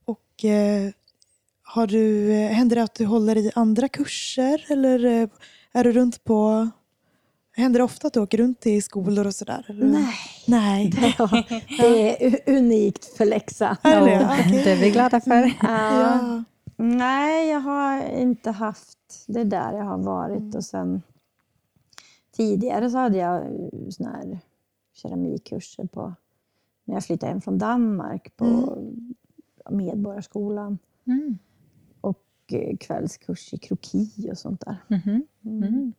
[0.05, 0.93] Och eh,
[1.63, 4.67] har du, eh, händer det att du håller i andra kurser?
[4.69, 5.29] Eller eh,
[5.73, 6.71] är du runt på...
[7.57, 9.67] Händer det ofta att du åker runt i skolor och sådär?
[9.69, 9.87] eller?
[9.87, 10.15] Nej,
[10.47, 10.93] Nej.
[11.79, 13.77] det är unikt för Leksand.
[13.83, 14.71] Är det?
[14.71, 15.53] Är vi glada för.
[15.63, 16.01] Ja.
[16.01, 16.45] Ja.
[16.77, 20.55] Nej, jag har inte haft det där jag har varit.
[20.55, 21.03] Och sen
[22.37, 24.39] Tidigare så hade jag såna här
[24.93, 26.15] keramikkurser på,
[26.85, 28.79] när jag flyttade hem från Danmark på
[29.71, 30.79] Medborgarskolan.
[31.07, 31.39] Mm.
[32.01, 34.77] Och eh, kvällskurs i kroki och sånt där.
[34.89, 35.27] Mhm.
[35.45, 35.93] Mm.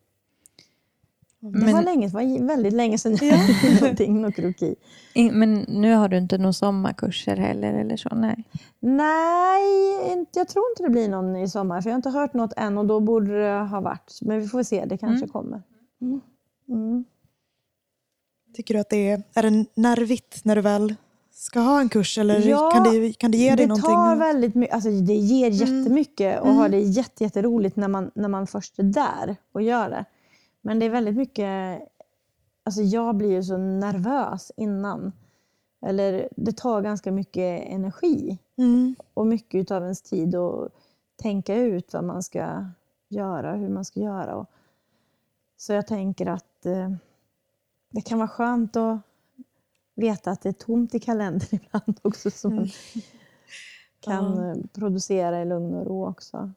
[1.52, 4.76] Det Men- var länge, det var väldigt länge sedan jag gjorde någonting med kroki.
[5.14, 8.10] In- Men nu har du inte några sommarkurser heller eller så?
[8.16, 8.44] Nej.
[8.80, 11.82] Nej, inte, jag tror inte det blir någon i sommar.
[11.82, 14.20] För jag har inte hört något än och då borde det ha varit.
[14.22, 15.30] Men vi får se, det kanske Mm.
[15.30, 15.62] kommer.
[16.70, 17.06] Mm.
[18.56, 20.96] Tycker du att det är, är det nervigt när du väl
[21.34, 22.18] ska ha en kurs?
[22.18, 23.90] Eller Ja, kan, det, kan det ge dig det någonting?
[23.90, 26.58] tar väldigt mycket, alltså det ger jättemycket och Mm.
[26.58, 30.06] har det jätte, jätteroligt när man, när man först är där och gör det.
[30.66, 31.82] Men det är väldigt mycket,
[32.64, 35.12] alltså jag blir ju så nervös innan.
[35.86, 38.96] Eller det tar ganska mycket energi Mm.
[39.14, 40.72] och mycket av ens tid att
[41.16, 42.66] tänka ut vad man ska
[43.10, 44.36] göra, hur man ska göra.
[44.36, 44.50] Och,
[45.58, 46.92] så jag tänker att eh,
[47.90, 49.00] det kan vara skönt att
[49.96, 52.32] veta att det är tomt i kalendern ibland också.
[52.32, 52.70] Så man
[54.00, 54.52] kan Ja.
[54.52, 56.52] eh, producera i lugn och ro också.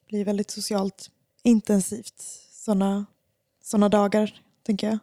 [0.00, 1.10] Det blir väldigt socialt
[1.42, 2.20] intensivt
[2.64, 3.06] sådana
[3.62, 4.98] såna dagar, tänker jag.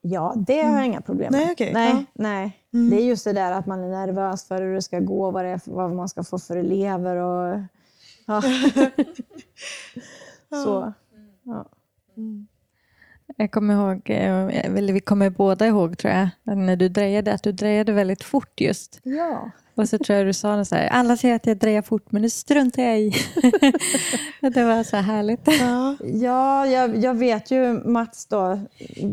[0.00, 1.40] Ja, det har jag inga problem med.
[1.40, 1.72] Nej, okej.
[1.72, 2.04] nej, Ja.
[2.12, 2.62] nej.
[2.74, 2.90] Mm.
[2.90, 5.44] Det är just det där att man är nervös för hur det ska gå, vad,
[5.46, 7.60] är, vad man ska få för elever och...
[8.26, 8.42] Ja.
[10.64, 10.92] så.
[11.42, 11.64] Ja.
[13.36, 17.42] Jag kommer ihåg, eh, eller vi kommer båda ihåg tror jag, när du drejade, att
[17.42, 19.00] du drejade väldigt fort just.
[19.02, 19.50] ja.
[19.76, 22.22] Och så tror jag du sa så här, alla säger att jag drejar fort men
[22.22, 23.12] det struntar jag i.
[24.40, 25.40] det var så härligt.
[25.46, 25.96] Ja.
[26.04, 28.60] Ja, jag, jag vet ju Mats då,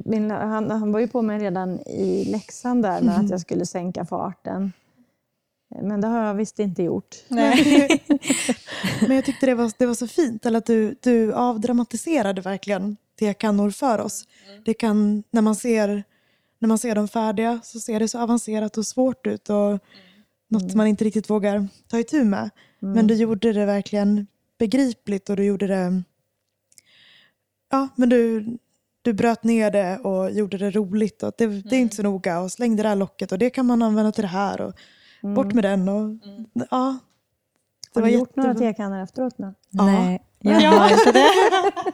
[0.06, 3.66] min, han, han var ju på mig redan i läxan där med att jag skulle
[3.66, 4.74] sänka farten.
[5.82, 7.16] Men det har jag visst inte gjort.
[7.28, 8.04] Nej.
[9.02, 12.98] Men jag tyckte det var, det var så fint, eller att du, du avdramatiserade verkligen
[13.26, 14.28] tekannor för oss.
[14.66, 16.04] Det kan, när, man ser,
[16.60, 19.80] när man ser dem färdiga så ser det så avancerat och svårt ut och
[20.48, 22.50] något man inte riktigt vågar ta itu med.
[22.80, 24.28] Men du gjorde det verkligen
[24.60, 26.04] begripligt och du gjorde det...
[27.72, 28.46] Ja, men du,
[29.02, 31.24] du bröt ner det och gjorde det roligt.
[31.24, 33.66] Och det, det är inte så noga och slängde det här locket och det kan
[33.66, 34.62] man använda till det här.
[34.62, 34.74] Och
[35.24, 35.90] Bort med den.
[35.90, 36.18] Och,
[36.72, 36.98] ja,
[37.94, 39.54] det har du gjort några tekannor efteråt nu?
[39.70, 39.86] Ja.
[39.86, 41.28] Nej, jag har inte det.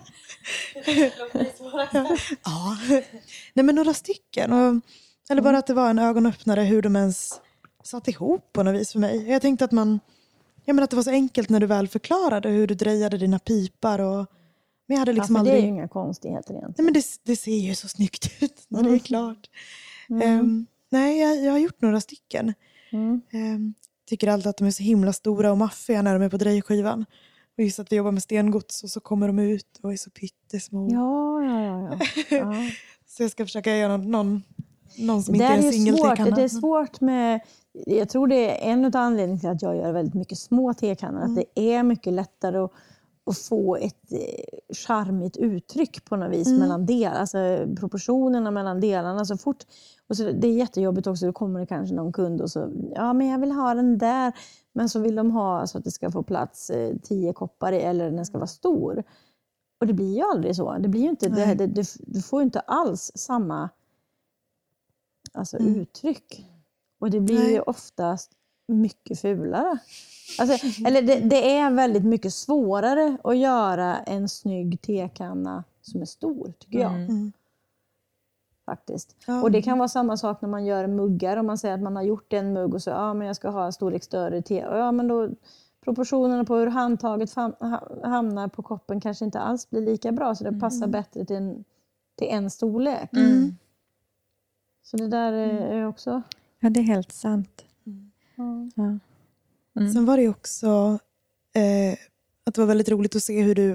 [2.46, 2.78] ja.
[3.54, 4.54] Nej, men några stycken.
[4.54, 4.82] Och,
[5.30, 7.42] eller bara att det var en ögonöppnare hur de ens
[7.84, 9.30] satt ihop på något vis för mig.
[9.30, 10.00] Jag tänkte att man
[10.70, 13.40] Ja, men att det var så enkelt när du väl förklarade hur du drejade dina
[13.40, 14.00] pipar.
[14.00, 14.26] Och,
[14.86, 15.56] men jag hade liksom ja, aldrig...
[15.56, 16.74] Det är ju inga konstigheter egentligen.
[16.78, 18.92] Nej, men det, det ser ju så snyggt ut när mm.
[18.92, 19.50] det är klart.
[20.10, 20.40] Mm.
[20.40, 22.54] Um, nej, jag, jag, har gjort några stycken.
[22.92, 23.22] Mm.
[23.34, 23.74] Um,
[24.08, 27.06] tycker alltid att de är så himla stora och maffiga när de är på drejskivan.
[27.60, 30.10] Och just att vi jobbar med stengods och så kommer de ut och är så
[30.10, 30.90] pyttesmå.
[30.92, 31.98] Ja, ja, ja.
[32.30, 32.38] ja.
[32.38, 32.54] ja.
[33.08, 34.44] så jag ska försöka göra någon,
[34.98, 36.36] någon som det inte är en singeltekanna.
[36.36, 37.40] Det är svårt med
[37.72, 41.20] jag tror det är en av anledningarna till att jag gör väldigt mycket små tekannor.
[41.20, 41.32] Mm.
[41.32, 42.72] Att det är mycket lättare att,
[43.30, 46.60] att få ett eh, charmigt uttryck på något vis mm.
[46.60, 47.20] mellan delar.
[47.20, 49.26] Alltså proportionerna mellan delarna.
[49.26, 49.66] Så fort,
[50.08, 53.14] och så, det är jättejobbigt också, då kommer det kanske någon kund och så, ja
[53.14, 54.34] men jag vill ha den där.
[54.74, 57.82] Men så vill de ha så att det ska få plats eh, tio koppar i,
[57.82, 59.04] eller den ska vara stor.
[59.80, 60.78] Och det blir ju aldrig så.
[60.78, 63.70] Det blir inte, det, det, det, du får ju inte alls samma
[65.34, 65.76] alltså, mm.
[65.76, 66.46] uttryck.
[67.00, 67.54] Och det blir Nej.
[67.54, 68.32] ju oftast
[68.70, 69.78] mycket fulare.
[70.40, 76.06] Alltså, eller det, det, är väldigt mycket svårare att göra en snygg tekanna som är
[76.06, 76.92] stor, tycker jag.
[76.92, 77.10] Mm.
[77.10, 77.32] mm.
[78.66, 79.16] Faktiskt.
[79.28, 79.42] Ja.
[79.42, 81.38] Och det kan vara samma sak när man gör muggar.
[81.38, 83.50] Om man säger att man har gjort en mugg och så ja, men jag ska
[83.50, 84.56] ha storlek större te.
[84.56, 85.30] Ja, men då,
[85.84, 87.36] proportionerna på hur handtaget
[88.04, 90.36] hamnar på koppen kanske inte alls blir lika bra.
[90.36, 90.92] Så det passar mm.
[90.92, 91.64] bättre till en,
[92.16, 93.14] till en storlek.
[93.14, 93.56] Mm.
[94.84, 96.22] Så det där är också
[96.60, 97.66] Ja, det är helt sant.
[98.40, 98.72] Mm.
[98.76, 99.00] Ja.
[99.82, 99.94] Mm.
[99.94, 101.00] Sen var det också
[101.54, 101.98] eh,
[102.46, 103.72] att det var väldigt roligt att se hur du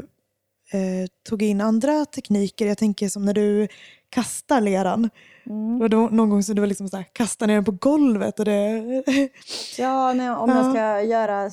[0.73, 2.67] eh, tog in andra tekniker.
[2.67, 3.69] Jag tänker som när du
[4.09, 5.11] kastar leran.
[5.47, 5.91] Mm.
[5.91, 8.39] Då, någon gång så du var liksom så här, ner den på golvet.
[8.39, 8.83] Och det...
[9.79, 10.57] ja, nej, om ja.
[10.57, 11.51] jag ska göra...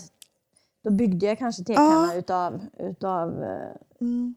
[0.84, 2.16] Då byggde jag kanske tekanna ja.
[2.16, 4.36] utav, utav eh, mm.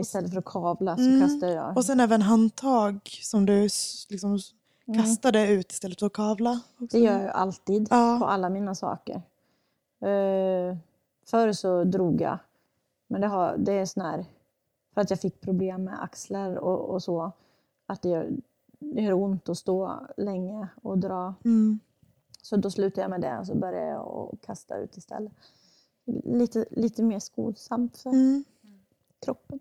[0.00, 1.20] Istället för att kavla så mm.
[1.20, 1.76] kastade jag.
[1.76, 3.68] Och sen även handtag som du
[4.10, 4.38] liksom
[4.86, 5.00] Mm.
[5.00, 6.60] Kastade ut istället för att kavla?
[6.78, 6.96] Också.
[6.96, 8.16] Det gör jag alltid ja.
[8.20, 9.22] på alla mina saker.
[10.04, 10.76] Uh,
[11.26, 12.38] förr så drog jag.
[13.06, 14.24] Men det, har, det är sån här,
[14.94, 17.32] för att jag fick problem med axlar och, och så.
[17.86, 18.30] Att det gör,
[18.78, 21.34] det gör ont att stå länge och dra.
[21.44, 21.78] Mm.
[22.42, 25.32] Så då slutade jag med det och så började jag kasta ut istället.
[26.24, 28.44] Lite, lite mer skonsamt för mm.
[29.24, 29.60] kroppen.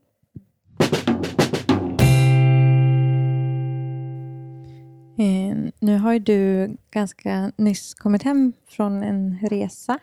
[5.17, 9.99] Eh, nu har ju du ganska nyss kommit hem från en resa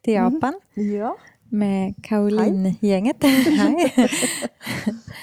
[0.00, 0.34] till mm.
[0.34, 0.60] Japan.
[0.74, 0.96] Mm.
[0.96, 1.16] Ja.
[1.48, 3.16] Med Kaolin-gänget.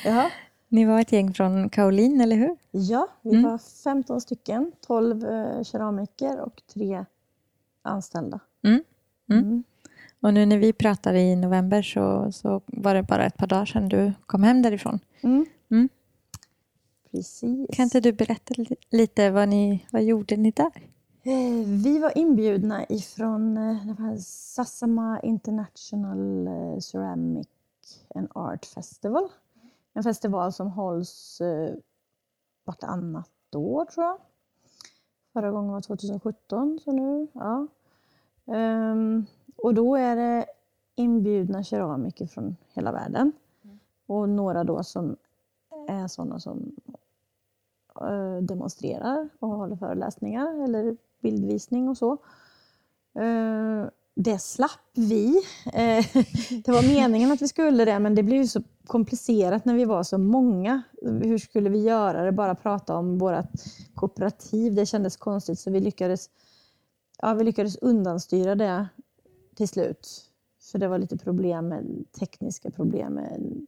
[0.05, 0.29] ja.
[0.67, 2.57] Ni var ett gäng från Kaolin, eller hur?
[2.71, 3.43] Ja, vi mm.
[3.43, 4.71] var 15 stycken.
[4.87, 7.05] 12 eh, keramiker och tre
[7.81, 8.39] anställda.
[8.63, 8.83] Mm.
[9.29, 9.43] mm.
[9.43, 9.63] Mm.
[10.21, 13.65] Och nu när vi pratade i november så, så var det bara ett par dagar
[13.65, 14.99] sedan du kom hem därifrån.
[15.21, 15.45] Mm.
[17.11, 17.67] Precis.
[17.73, 18.53] Kan inte du berätta
[18.89, 20.71] lite, vad, ni, vad gjorde ni där?
[21.23, 27.47] Eh, vi var inbjudna ifrån eh, Sassama International eh, Ceramic
[28.15, 29.29] and Art Festival.
[29.93, 31.41] En festival som hålls
[32.65, 34.17] vartannat år, tror jag.
[35.33, 37.67] Förra gången var 2017, så nu, ja.
[38.45, 40.45] Um, och då är det
[40.95, 43.31] inbjudna keramiker från hela världen.
[43.63, 43.79] Mm.
[44.05, 45.17] Och några då som
[45.89, 46.75] är sådana som
[48.02, 52.17] eh, demonstrerar och håller föreläsningar eller bildvisning och så.
[53.19, 55.38] Eh, det slapp vi.
[55.65, 56.06] Eh,
[56.65, 60.04] det var meningen att vi skulle det, men det blev så komplicerat när vi var
[60.04, 60.81] så många.
[61.02, 62.31] Hur skulle vi göra det?
[62.31, 63.46] Bara prata om vårt
[63.96, 64.75] kooperativ.
[64.75, 66.29] Det kändes konstigt, så vi lyckades,
[67.21, 68.87] ja, vi lyckades undanstyra det
[69.56, 70.25] till slut.
[70.71, 73.65] För det var lite problem med tekniska problem med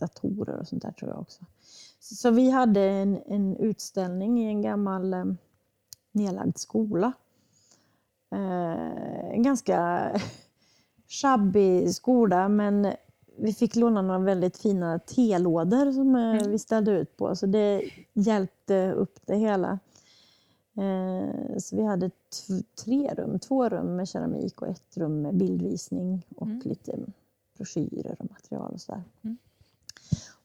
[0.00, 1.44] datorer och sånt där tror jag också.
[2.02, 5.24] Så vi hade en, en utställning i en gammal eh,
[6.12, 7.12] nedlagd skola.
[8.32, 10.10] Eh, en ganska
[11.08, 12.92] shabby skola, men
[13.38, 16.50] vi fick låna några väldigt fina telådor som eh, mm.
[16.50, 19.78] vi ställde ut på, så det hjälpte upp det hela.
[20.76, 22.10] Eh, så vi hade
[22.84, 26.60] tre rum, två rum med keramik och ett rum med bildvisning och mm.
[26.64, 26.98] lite
[27.56, 29.02] broschyrer och material och sådär.
[29.22, 29.36] Mm.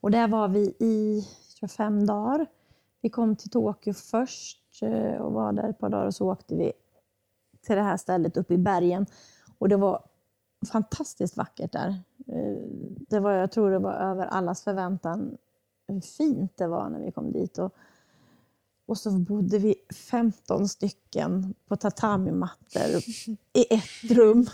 [0.00, 1.26] Och där var vi i
[1.58, 2.46] tror fem dagar.
[3.00, 6.54] Vi kom till Tokyo först eh, och var där ett par dagar och så åkte
[6.54, 6.72] vi
[7.66, 9.06] till det här stället uppe i bergen.
[9.58, 10.02] Och det var
[10.72, 11.88] fantastiskt vackert där.
[12.26, 12.62] Eh,
[13.08, 15.36] det var, jag tror det var över allas förväntan
[15.88, 17.58] hur fint det var när vi kom dit.
[17.58, 17.74] Och,
[18.86, 19.74] och så bodde vi
[20.10, 22.96] 15 stycken på tatamimattor
[23.52, 24.46] i ett rum.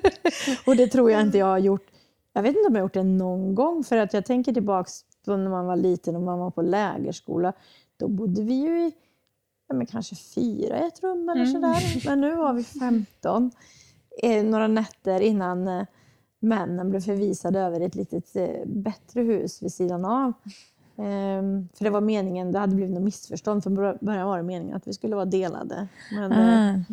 [0.66, 1.86] och det tror jag inte jag har gjort.
[2.32, 3.84] Jag vet inte om jag har gjort det någon gång.
[3.84, 4.90] För att jag tänker tillbaka
[5.26, 7.52] när man var liten och man var på lägerskola.
[7.96, 8.92] Då bodde vi ju i
[9.68, 12.06] ja, men kanske fyra i ett rum eller sådär.
[12.08, 13.50] Men nu var vi 15.
[14.22, 15.84] Eh, några nätter innan eh,
[16.40, 20.32] männen blev förvisade över ett litet eh, bättre hus vid sidan av.
[20.96, 23.62] Ehm, för det var meningen, det hade blivit något missförstånd.
[23.62, 25.88] Från början var det meningen att vi skulle vara delade.
[26.12, 26.84] Men, Ah.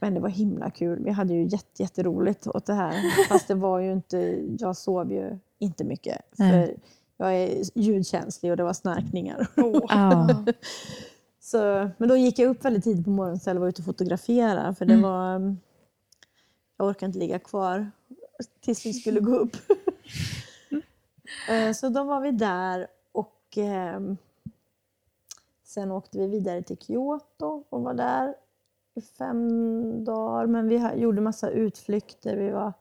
[0.00, 1.04] men det var himla kul.
[1.04, 2.94] Vi hade ju jätte, jätteroligt åt det här.
[3.28, 6.16] Fast det var ju inte, jag sov ju inte mycket.
[6.36, 6.76] För Nej.
[7.22, 9.46] Jag är ljudkänslig och det var snarkningar.
[9.88, 10.44] Ja.
[11.40, 14.74] Så, men då gick jag upp väldigt tidigt på morgonen och var ute och fotografera.
[14.74, 15.02] För det Mm.
[15.10, 15.34] var...
[15.36, 15.58] mm,
[16.76, 17.90] Jag orkade inte ligga kvar
[18.60, 19.56] tills vi skulle gå upp.
[21.48, 24.16] Eh, Så då var vi där och ehm,
[25.64, 28.34] sen åkte vi vidare till Kyoto och var där
[28.94, 30.46] i fem dagar.
[30.46, 32.36] Men vi gjorde massa utflykter.
[32.36, 32.72] Vi, var,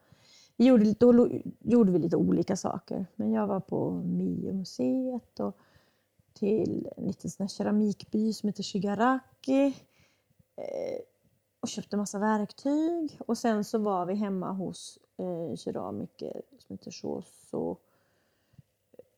[0.61, 3.05] vi gjorde, då gjorde vi lite olika saker.
[3.15, 5.57] Men jag var på Mio-museet och
[6.33, 9.65] till en liten sån keramikby som heter Shigaraki.
[10.55, 11.01] Eh,
[11.59, 13.19] och köpte massa verktyg.
[13.27, 17.77] Och sen så var vi hemma hos eh, keramiker som heter Shoso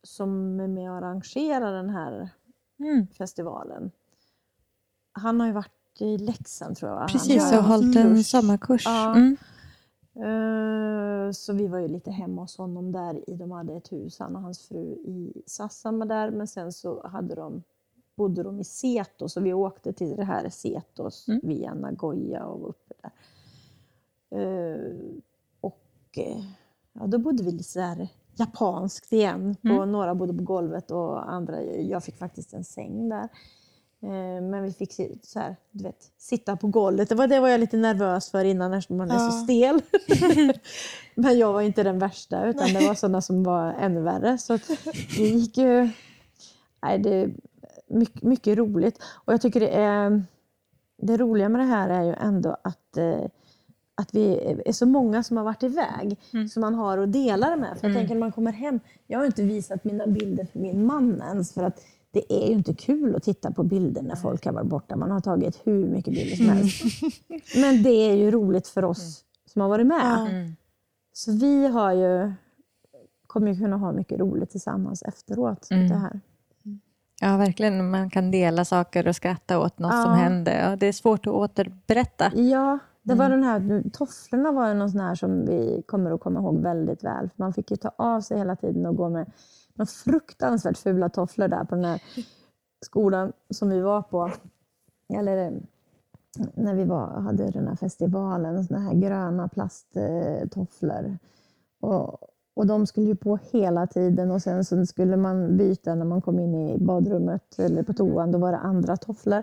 [0.02, 2.28] som är med och arrangerar den här
[2.78, 3.06] Mm.
[3.06, 3.90] festivalen.
[5.12, 7.08] Han har ju varit i Leksand tror jag.
[7.08, 8.26] Precis, och hållit en kurs.
[8.26, 8.82] sommarkurs.
[8.86, 9.14] Ja.
[9.16, 9.36] Mm.
[10.16, 13.30] Eh, Så vi var ju lite hemma hos honom där.
[13.30, 16.30] I, de hade ett hus, han och hans fru i Sassama där.
[16.30, 17.62] Men sen så hade de,
[18.16, 21.40] bodde de i Seto, så vi åkte till det här Setos Mm.
[21.44, 23.10] via Nagoya och var uppe där.
[24.30, 24.92] Eh,
[25.60, 25.80] Och
[26.16, 26.44] eh,
[26.92, 29.56] ja, då bodde vi lite så här japanskt igen.
[29.62, 29.92] På, Mm.
[29.92, 33.28] Några bodde på golvet och andra, jag fick faktiskt en säng där.
[34.04, 34.92] Eh, Men vi fick
[35.22, 37.08] så här, du vet, sitta på golvet.
[37.08, 39.44] Det var, det var jag lite nervös för innan eftersom man är så Ja.
[39.44, 39.80] stel.
[41.14, 44.38] Men jag var inte den värsta utan det var sådana som var ännu värre.
[44.38, 44.58] Så
[45.16, 45.88] det gick ju...
[46.82, 47.30] Nej, det är
[47.86, 48.98] mycket, mycket roligt.
[49.24, 50.22] Och jag tycker det är...
[50.96, 53.24] Det roliga med det här är ju ändå att, eh,
[53.94, 56.16] att vi är så många som har varit iväg.
[56.50, 57.78] Som man har att dela det med.
[57.80, 58.80] För jag tänker när man kommer hem.
[59.06, 61.52] Jag har inte visat mina bilder för min man ens.
[61.54, 61.80] För att
[62.14, 64.96] det är ju inte kul att titta på bilder när folk har varit borta.
[64.96, 66.84] Man har tagit hur mycket bilder som helst.
[67.56, 70.26] Men det är ju roligt för oss som har varit med.
[70.30, 70.56] Mm.
[71.12, 72.32] Så vi har ju,
[73.26, 75.68] kommer ju kunna ha mycket roligt tillsammans efteråt.
[75.70, 75.88] Mm.
[75.88, 76.20] Det här.
[77.20, 77.90] Ja, verkligen.
[77.90, 80.02] Man kan dela saker och skratta åt något Ja.
[80.02, 80.70] som hände.
[80.70, 82.32] Och det är svårt att återberätta.
[82.34, 86.20] Ja, det var den här, tofflorna var ju någon sån här som vi kommer att
[86.20, 87.30] komma ihåg väldigt väl.
[87.36, 89.30] Man fick ju ta av sig hela tiden och gå med,
[89.74, 92.02] några fruktansvärt fula tofflor där på den här
[92.84, 94.30] skolan som vi var på.
[95.08, 95.52] Eller eh,
[96.54, 101.18] när vi var, hade den här festivalen, såna här gröna plasttofflor.
[101.80, 102.18] Och,
[102.54, 106.22] och de skulle ju på hela tiden och sen så skulle man byta när man
[106.22, 109.42] kom in i badrummet eller på toan, då var det andra tofflor.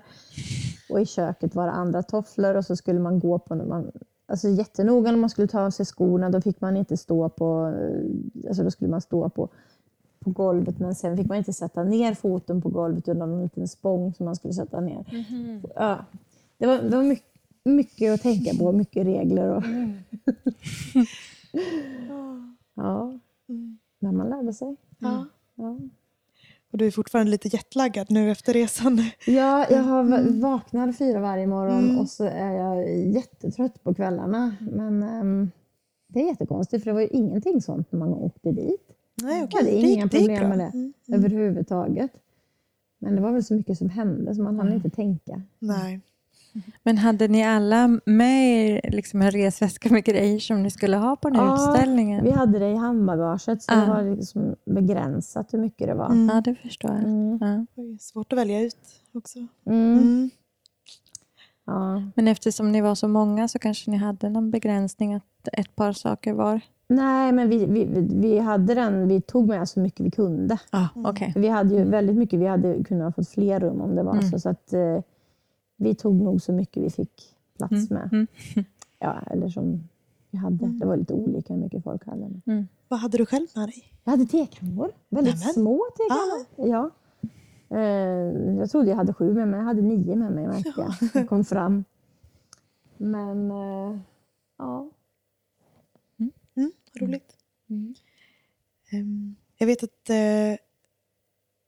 [0.89, 3.91] Och i köket var det andra tofflor och så skulle man gå på när man
[4.32, 7.73] Alltså jättenoga när man skulle ta av sig skorna, då fick man inte stå på,
[7.79, 9.49] eh, alltså då skulle man stå på,
[10.24, 13.67] på golvet men sen fick man inte sätta ner foten på golvet utan en liten
[13.67, 15.05] spång som man skulle sätta ner.
[15.76, 16.05] Ja,
[16.57, 17.26] det var, det var mycket,
[17.63, 19.55] mycket att tänka på, mycket regler.
[19.55, 19.63] Och
[22.76, 23.19] ja,
[23.99, 24.76] men man lärde sig.
[24.99, 25.26] Ja.
[25.55, 25.78] Ja.
[26.72, 28.97] Och du är fortfarande lite jetlaggad nu efter resan.
[29.28, 34.55] Ja, jag har va- vaknar fyra varje morgon och så är jag jättetrött på kvällarna.
[34.72, 35.51] Men ehm,
[36.07, 38.90] det är jättekonstigt för det var ju ingenting sånt när man åkte dit.
[39.24, 39.57] Nej, Jag okej.
[39.59, 40.93] hade Det inga det problem med det Mm.
[41.14, 42.12] överhuvudtaget.
[42.99, 45.41] Men det var väl så mycket som hände så man hann inte tänka.
[45.59, 45.99] Nej.
[46.84, 51.16] Men hade ni alla med er liksom en resväska med grejer som ni skulle ha
[51.16, 52.24] på den här utställningen?
[52.24, 53.76] vi hade det i handbagaget så Ah.
[53.76, 56.05] det var liksom begränsat hur mycket det var.
[56.05, 56.30] Mm.
[56.36, 56.99] Ja, det förstår jag.
[57.03, 57.38] Mm.
[57.41, 57.66] Ja.
[57.76, 58.78] Oj, Svårt att välja ut
[59.14, 59.39] också.
[59.66, 60.30] Mm.
[61.68, 61.78] Mm.
[61.78, 62.01] Ja.
[62.16, 65.93] Men eftersom ni var så många så kanske ni hade någon begränsning att ett par
[65.93, 66.62] saker var?
[66.88, 70.57] Nej, men vi, vi, vi hade den, vi tog med så mycket vi kunde.
[70.72, 71.34] Ja, okej.
[71.36, 74.14] Vi hade ju väldigt mycket, vi hade kunnat ha fått fler rum om det var
[74.14, 74.32] Mm.
[74.32, 74.39] så.
[74.39, 74.99] så att, eh,
[75.78, 78.09] vi tog nog så mycket vi fick plats med.
[78.12, 78.28] Mm.
[78.99, 79.84] Ja, eller som
[80.32, 80.66] vi hade.
[80.68, 82.30] Det var lite olika hur mycket folk hade.
[82.45, 82.68] Mm.
[82.88, 83.84] Vad hade du själv med dig?
[84.03, 84.91] Jag hade tekannor.
[85.09, 85.53] Väldigt Nämen.
[85.53, 86.70] små tekannor.
[86.72, 86.89] Ja.
[87.72, 89.59] Eh, jag trodde jag hade sju med mig.
[89.59, 90.93] Jag hade nio med mig märkte jag.
[91.13, 91.84] Jag kom fram.
[92.97, 93.99] Men eh,
[94.57, 94.89] ja.
[96.55, 97.34] Mm, vad roligt.
[97.69, 97.95] Mm.
[98.91, 100.57] Ehm, jag vet att eh,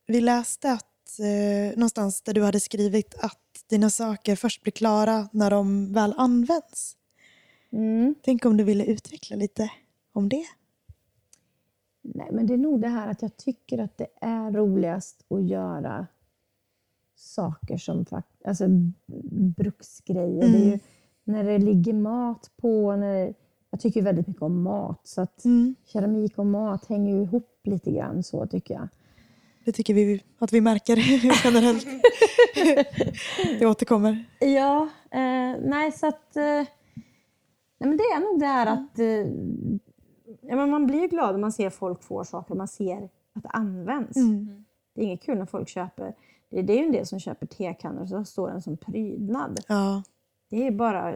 [0.08, 3.39] vi läste att eh, någonstans där du hade skrivit att
[3.70, 6.97] dina saker först blir klara när de väl används.
[7.72, 8.16] Mm.
[8.22, 9.72] Tänk om du ville utveckla lite
[10.14, 10.45] om det?
[12.04, 15.43] Nej, men det är nog det här att jag tycker att det är roligast att
[15.43, 16.08] göra
[17.16, 18.06] saker som
[18.45, 18.66] alltså
[19.58, 20.41] bruksgrejer.
[20.41, 20.80] Det är ju Mm.
[21.24, 22.95] när det ligger mat på.
[22.95, 23.34] När
[23.70, 25.01] jag tycker väldigt mycket om mat.
[25.04, 25.76] Så att Mm.
[25.86, 28.88] keramik och mat hänger ju ihop lite grann så tycker jag.
[29.66, 30.95] Det tycker vi att vi märker
[31.43, 31.86] generellt.
[33.60, 34.26] det återkommer.
[34.39, 34.82] Ja,
[35.12, 36.36] eh, nej så att...
[36.38, 38.99] Eh, nej, men det är nog det här att...
[38.99, 39.34] Eh,
[40.48, 42.56] ja, men man blir glad när man ser folk få saker.
[42.56, 44.18] Man ser att det används.
[44.18, 44.66] Mm.
[44.94, 46.14] Det är inget kul när folk köper...
[46.50, 49.60] Det, det är ju en del som köper tekannor och så står den som prydnad.
[49.68, 50.04] Ja.
[50.50, 51.16] Det är bara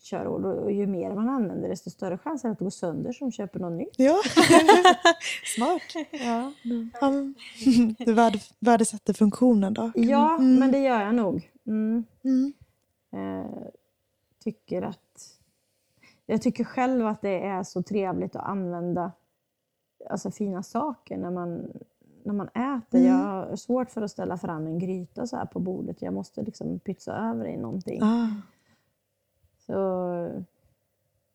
[0.00, 3.12] körord och ju mer man använder desto större chans är det att det går sönder
[3.12, 3.94] som köper något nytt.
[3.96, 4.16] ja.
[5.56, 5.82] Smart.
[6.10, 6.52] Ja,
[7.00, 7.12] Ja.
[8.04, 9.92] Du värde, värdesätter funktionen då?
[9.94, 10.54] ja Mm.
[10.58, 11.50] men det gör jag nog.
[11.66, 12.04] Mm.
[12.24, 12.52] Mm.
[13.12, 13.50] Eh,
[14.44, 15.36] tycker att...
[16.30, 19.12] Jag tycker själv att det är så trevligt att använda
[20.10, 21.72] alltså, fina saker när man,
[22.24, 22.98] när man äter.
[23.00, 23.10] Mm.
[23.10, 26.02] Jag har svårt för att ställa fram en gryta så här på bordet.
[26.02, 28.02] Jag måste liksom pytsa över i någonting.
[28.02, 28.28] Ah.
[29.58, 29.72] Så,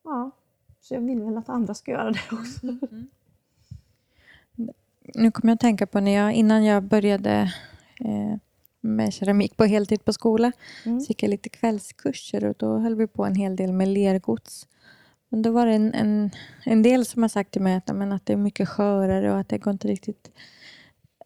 [0.04, 0.32] ja.
[0.82, 2.68] så jag vill väl att andra ska göra det också.
[5.16, 7.54] Nu kommer jag att tänka på när jag, innan jag började
[8.00, 8.36] eh,
[8.86, 10.52] med keramik på heltid på skola,
[10.86, 11.00] Mm.
[11.00, 14.68] så gick jag lite kvällskurser och då höll vi på en hel del med lergods.
[15.30, 16.32] Men då var det en, en,
[16.64, 19.40] en del som har sagt till mig att, men, att det är mycket skörare och
[19.40, 20.32] att det går inte riktigt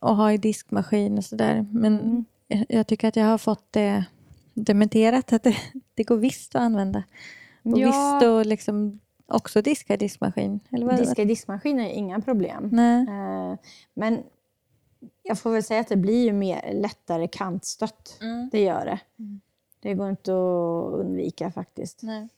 [0.01, 1.65] att ha i diskmaskin och sådär.
[1.71, 2.25] Men Mm.
[2.47, 4.05] jag, jag tycker att jag har fått det
[4.53, 5.55] dementerat att det,
[5.93, 7.03] det går visst att använda.
[7.63, 7.87] Och Ja.
[7.87, 10.59] visst att liksom också diska i diskmaskin.
[10.71, 10.97] Eller vad?
[10.97, 12.69] Diska i diskmaskin är inga problem.
[12.71, 13.01] Nej.
[13.01, 13.57] Eh,
[13.93, 14.23] men
[15.29, 18.17] jag får väl säga att det blir ju mer lättare kantstött.
[18.21, 18.49] Mm.
[18.51, 18.99] Det gör det.
[19.19, 19.41] Mm.
[19.79, 22.03] Det går inte att undvika faktiskt.
[22.03, 22.29] Nej.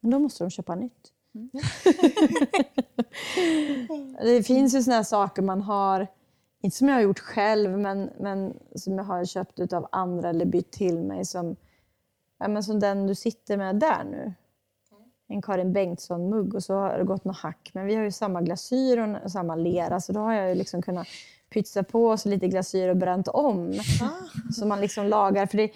[0.00, 1.12] Men då måste de köpa nytt.
[4.22, 6.06] det finns ju såna här saker man har,
[6.60, 10.44] inte som jag har gjort själv, men, men som jag har köpt av andra eller
[10.44, 11.24] bytt till mig.
[11.24, 11.56] Som,
[12.38, 14.32] ja, men som den du sitter med där nu.
[15.28, 17.70] En Karin Bengtsson-mugg och så har det gått något hack.
[17.74, 20.82] Men vi har ju samma glasyr och samma lera så då har jag ju liksom
[20.82, 21.06] kunnat
[21.52, 23.80] pytsa på så lite glasyr och bränt om.
[24.52, 25.46] Så man liksom lagar.
[25.46, 25.70] För det,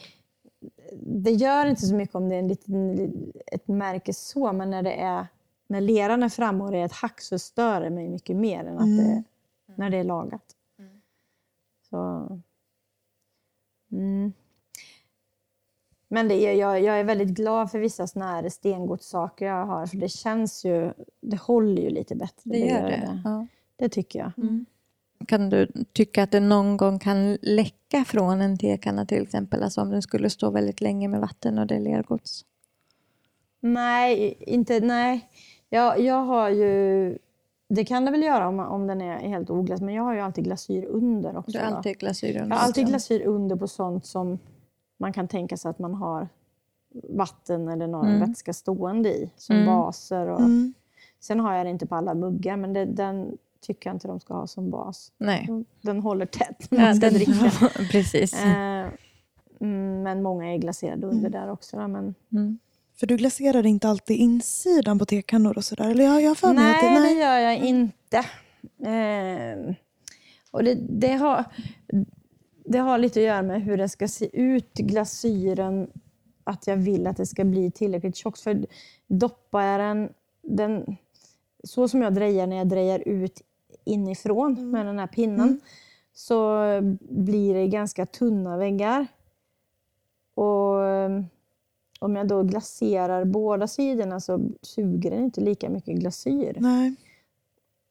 [1.03, 4.83] det gör inte så mycket om det är en liten, ett märke så, men när,
[4.83, 5.27] det är,
[5.67, 8.65] när leran är framme och det är ett hack så stör det mig mycket mer
[8.65, 9.23] än att det,
[9.75, 10.45] när det är lagat.
[11.91, 12.29] Så,
[13.93, 14.33] mm.
[16.09, 19.97] Men det jag, jag är väldigt glad för vissa såna här stengodssaker jag har, för
[19.97, 22.51] det känns ju, det håller ju lite bättre.
[22.51, 23.21] Det gör det.
[23.25, 23.47] Ja.
[23.77, 24.33] Det tycker jag.
[25.27, 29.63] Kan du tycka att det någon gång kan läcka från en tekanna till exempel?
[29.63, 32.45] Alltså om den skulle stå väldigt länge med vatten och det är lergods?
[33.61, 35.29] Nej, inte, nej.
[35.69, 37.19] Jag, jag har ju...
[37.69, 40.21] Det kan det väl göra om, om den är helt oglass, men jag har ju
[40.21, 41.51] alltid glasyr under också.
[41.53, 42.57] Du har alltid glasyr jag under?
[42.57, 44.39] har alltid glasyr under på sånt som
[44.99, 46.29] man kan tänka sig att man har
[47.09, 48.21] vatten eller någon Mm.
[48.21, 49.67] vätska stående i, som Mm.
[49.67, 50.27] baser.
[50.29, 50.75] Och, Mm.
[51.21, 54.21] Sen har jag det inte på alla muggar, men det, den tycker jag inte de
[54.21, 55.13] ska ha som bas.
[55.19, 55.49] Nej.
[55.81, 57.71] Den håller tätt när man Ja, ska den, dricka.
[57.91, 58.35] precis.
[58.35, 58.89] Eh,
[59.61, 61.77] mm, men många är glaserade under där också.
[61.77, 62.59] då, Men, Mm.
[62.99, 65.91] För du glaserar inte alltid insidan på tekannor och sådär?
[65.91, 68.19] Eller jag, jag för mig Nej, att det, det gör jag inte.
[68.79, 69.75] Eh,
[70.51, 71.45] och det, det, har,
[72.65, 75.91] det har lite att göra med hur det ska se ut, glasyren.
[76.45, 78.41] Att jag vill att det ska bli tillräckligt tjockt.
[78.41, 78.67] För
[79.07, 80.09] doppar jag den,
[80.43, 80.97] den
[81.65, 83.43] så som jag drejar när jag drejar ut
[83.87, 85.61] inifrån med den här pinnen
[86.15, 86.61] så
[87.01, 89.07] blir det ganska tunna väggar.
[90.35, 91.23] Och eh,
[92.01, 96.57] om jag då glaserar båda sidorna så suger den inte lika mycket glasyr.
[96.61, 96.95] Nej.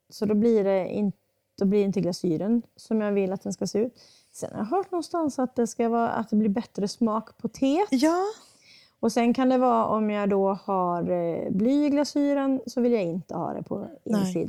[0.10, 1.12] Så då blir, det in,
[1.58, 3.94] då blir inte glasyren som jag vill att den ska se ut.
[4.32, 7.48] Sen har jag hört någonstans att det, ska vara, att det blir bättre smak på
[7.48, 7.88] teet.
[7.92, 8.24] Ja.
[9.00, 12.92] Och sen kan det vara om jag då har eh, bly i glasyren så vill
[12.92, 14.48] jag inte ha det på Nej.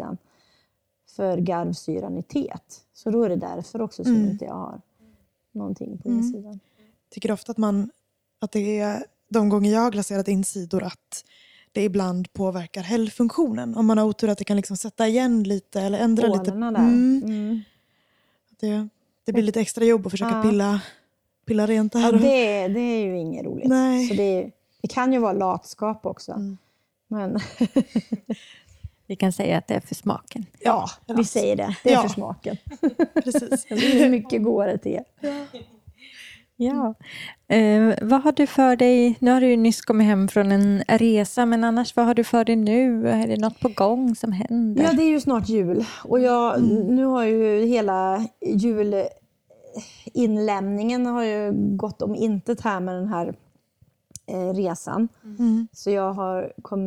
[1.16, 2.80] För garvsyran i teet.
[2.94, 4.30] Så då är det därför också som Mm.
[4.30, 4.80] inte jag har
[5.52, 6.20] någonting på Mm.
[6.20, 6.60] insidan.
[7.10, 7.90] tycker ofta att, man,
[8.40, 11.24] att det är de gånger jag har glaserat insidor att
[11.72, 13.76] det ibland påverkar hällfunktionen.
[13.76, 16.50] Om man har otur att det kan liksom sätta igen lite eller ändra lite.
[16.50, 16.80] Hålen där.
[16.80, 17.60] Mm, Mm.
[18.60, 18.88] det,
[19.24, 20.42] det blir lite extra jobb att försöka Ja.
[20.42, 20.80] pilla,
[21.46, 22.12] pilla rent det Ja, här.
[22.12, 23.68] det, det är ju inget roligt.
[23.68, 24.08] Nej.
[24.08, 24.50] Så det,
[24.82, 26.32] det kan ju vara latskap också.
[26.32, 26.58] Mm.
[27.08, 27.38] Men
[29.06, 30.46] Vi kan säga att det är för smaken.
[30.60, 31.76] Ja, vi säger det.
[31.84, 32.02] Det är Ja.
[32.02, 32.56] för smaken.
[33.24, 33.66] Precis.
[33.68, 35.02] Det blir mycket godare te.
[36.58, 36.94] Ja.
[37.48, 39.16] Eh, vad har du för dig?
[39.20, 42.24] Nu har du ju nyss kommit hem från en resa, men annars vad har du
[42.24, 43.08] för dig nu?
[43.08, 44.82] Är det något på gång som händer?
[44.84, 45.84] Ja, det är ju snart jul.
[46.04, 48.26] Och jag, nu har ju hela
[50.14, 53.34] julinlämningen har ju gått om intet här med den här
[54.26, 55.08] eh, resan.
[55.24, 55.68] Mm.
[55.72, 56.80] Så jag har, kom,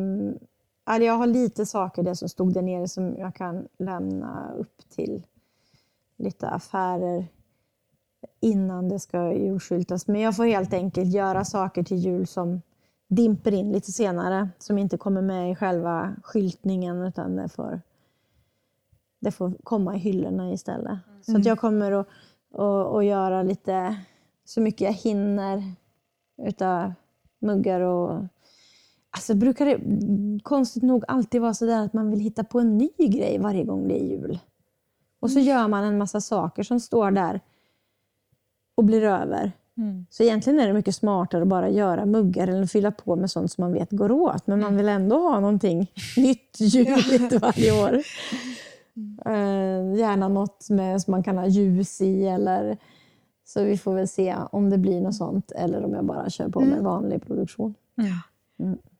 [0.90, 4.88] eller jag har lite saker där som stod där nere som jag kan lämna upp
[4.88, 5.26] till
[6.16, 7.26] lite affärer
[8.40, 10.06] innan det ska julskyltas.
[10.06, 12.62] Men jag får helt enkelt göra saker till jul som
[13.08, 17.80] dimper in lite senare, som inte kommer med i själva skyltningen utan det får,
[19.20, 20.98] det får komma i hyllorna istället.
[21.22, 22.06] Så att jag kommer att,
[22.54, 23.96] att, att göra lite,
[24.44, 25.74] så mycket jag hinner
[26.42, 26.92] utav
[27.38, 28.24] muggar och
[29.10, 29.80] Alltså brukar det
[30.42, 33.64] konstigt nog alltid vara så där att man vill hitta på en ny grej varje
[33.64, 34.38] gång det är jul.
[35.20, 37.40] Och så gör man en massa saker som står där
[38.74, 39.52] och blir över.
[39.76, 40.06] Mm.
[40.10, 43.52] Så egentligen är det mycket smartare att bara göra muggar eller fylla på med sånt
[43.52, 44.46] som man vet går åt.
[44.46, 48.02] Men man vill ändå ha någonting nytt juligt varje år.
[49.26, 52.26] Eh, gärna något med, som man kan ha ljus i.
[52.26, 52.78] Eller,
[53.44, 56.48] så vi får väl se om det blir något sånt eller om jag bara kör
[56.48, 57.74] på med vanlig produktion.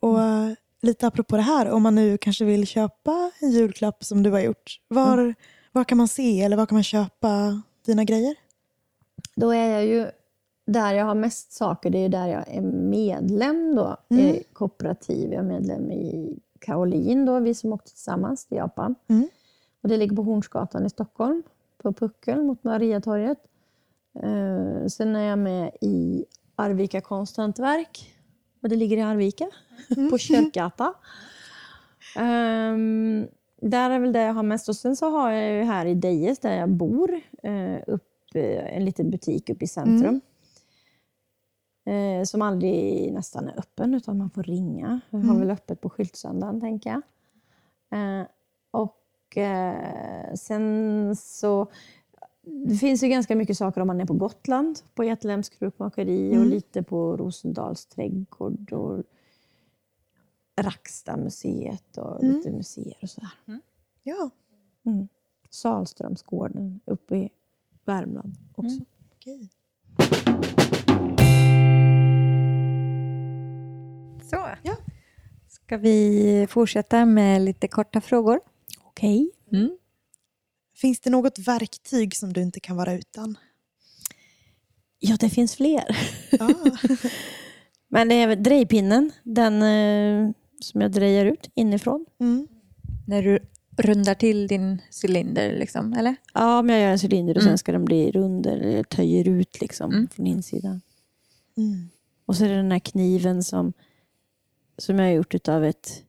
[0.00, 0.52] Och eh,
[0.82, 4.40] lite apropå det här, om man nu kanske vill köpa en julklapp som du har
[4.40, 5.34] gjort, var,
[5.72, 8.34] var kan man se eller var kan man köpa dina grejer?
[9.36, 10.06] Då är jag ju
[10.66, 15.32] där jag har mest saker, det är ju där jag är medlem då, i kooperativ.
[15.32, 18.94] Jag är medlem i Kaolin, då, vi som åkte tillsammans till Japan.
[19.08, 19.28] Mm.
[19.82, 21.42] Och det ligger på Hornsgatan i Stockholm,
[21.82, 23.38] på Puckel mot Mariatorget.
[24.22, 26.24] Eh, sen är jag med i
[26.56, 28.14] Arvika konsthantverk,
[28.60, 29.46] och det ligger i Arvika,
[30.10, 30.94] på Köpgata.
[32.16, 33.28] Ehm,
[33.60, 34.68] där är väl det jag har mest.
[34.68, 38.76] Och sen så har jag ju här i Dejes, där jag bor, eh, upp, eh,
[38.76, 40.20] en liten butik uppe i centrum.
[41.86, 45.00] Eh, som aldrig nästan är öppen, utan man får ringa.
[45.10, 47.02] Jag har väl öppet på skyltsöndagen, tänker jag.
[48.70, 49.38] Och
[50.34, 51.66] sen så...
[52.42, 56.46] Det finns ju ganska mycket saker om man är på Gotland, på Getlems krukmakeri och
[56.46, 59.02] lite på Rosendals trädgård och
[60.56, 63.30] Rackstadmuseet och lite museer och sådär.
[64.02, 64.30] Ja,
[64.86, 65.08] Mm.
[65.50, 67.30] Salströmsgården uppe i
[67.84, 68.78] Värmland också.
[69.16, 69.48] okej.
[74.30, 74.46] Så.
[74.62, 74.76] Ja.
[75.48, 78.40] Ska vi fortsätta med lite korta frågor?
[78.84, 79.30] Okej.
[79.52, 79.78] Mm.
[80.80, 83.38] Finns det något verktyg som du inte kan vara utan?
[84.98, 85.98] Ja, det finns fler.
[86.30, 86.50] Ja.
[87.88, 92.06] Men det är drejpinnen, den eh, som jag drejar ut inifrån.
[92.20, 92.48] Mm.
[93.06, 93.38] När du
[93.76, 96.16] rundar till din cylinder, liksom, eller?
[96.34, 97.50] Ja, men jag gör en cylinder och Mm.
[97.50, 100.08] sen ska den bli rund eller töjer ut liksom Mm.
[100.08, 100.80] från insidan.
[101.56, 101.88] Mm.
[102.26, 103.72] Och så är det den här kniven som,
[104.78, 106.02] som jag har gjort av ett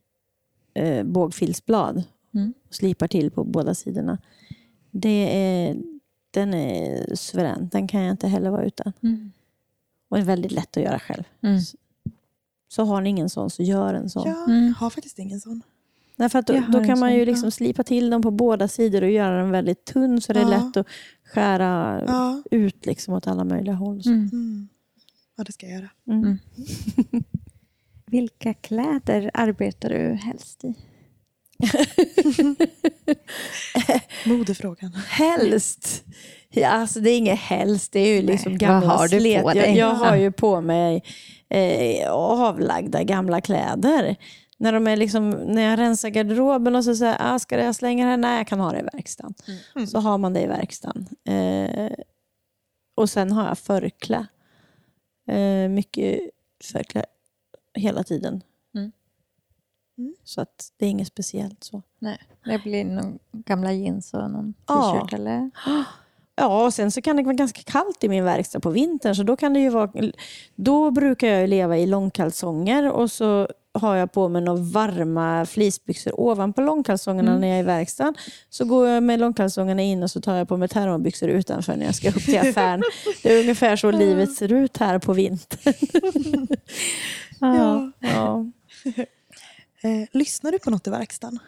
[0.74, 2.04] eh, bågfilsblad
[2.34, 2.54] Mm.
[2.68, 4.18] och slipar till på båda sidorna.
[4.92, 5.78] Det är,
[6.32, 7.70] den är suverän.
[7.72, 8.94] Den kan jag inte heller vara utan.
[9.04, 9.32] Mm.
[10.10, 11.24] Och är väldigt lätt att göra själv.
[11.42, 11.60] Mm.
[12.68, 14.28] Så har ni ingen sån, så gör en sån.
[14.30, 14.74] Jag Mm.
[14.74, 15.62] har faktiskt ingen sån.
[16.16, 19.02] Därför att då, då kan man sån, ju liksom slipa till dem på båda sidor
[19.04, 20.50] och göra den väldigt tunn så det är Ja.
[20.50, 20.88] lätt att
[21.24, 22.42] skära Ja.
[22.52, 24.02] ut liksom åt alla möjliga håll.
[24.06, 24.30] Mm.
[24.34, 24.68] Mm.
[25.38, 25.90] ja, det ska jag göra.
[26.08, 26.38] Mm.
[28.06, 30.74] Vilka kläder arbetar du helst i?
[34.26, 34.94] Modefrågan.
[35.10, 36.04] Helst.
[36.50, 39.56] Ja, alltså det är inget helst, det är ju liksom gamla har slet.
[39.56, 41.04] Jag, jag har ju på mig
[41.50, 44.16] eh, avlagda gamla kläder.
[44.58, 48.06] När, de är liksom, när jag rensar garderoben och så säger ah, ska jag slänga
[48.06, 48.18] det här?
[48.18, 49.34] Nej, jag kan ha det i verkstaden.
[49.76, 49.88] Mm.
[49.88, 51.08] Så har man det i verkstaden.
[51.28, 51.92] Eh,
[52.96, 54.28] och sen har jag förklä.
[55.28, 56.20] Eh, mycket
[56.64, 57.06] förklä
[57.74, 58.42] hela tiden.
[60.02, 60.08] Mm.
[60.08, 60.16] Mm.
[60.24, 61.82] Så att det är inget speciellt så.
[62.00, 64.94] Nej, det blir någon gamla jeans och någon Ja.
[64.94, 65.52] t-shirt eller?
[66.36, 69.16] Ja, och sen så kan det vara ganska kallt i min verkstad på vintern.
[69.16, 69.92] Så då, kan det ju vara,
[70.56, 76.20] då brukar jag leva i långkalsonger och så har jag på mig några varma fleecebyxor
[76.20, 78.16] ovanpå långkalsongerna när jag är i verkstaden.
[78.50, 81.86] Så går jag med långkalsongerna in och så tar jag på mig termobyxor utanför när
[81.86, 82.84] jag ska upp till affären.
[83.24, 85.74] Det är ungefär så livet ser ut här på vintern.
[87.40, 87.92] Ja.
[88.00, 88.46] Ja,
[89.84, 91.40] Eh, lyssnar du på något i verkstaden?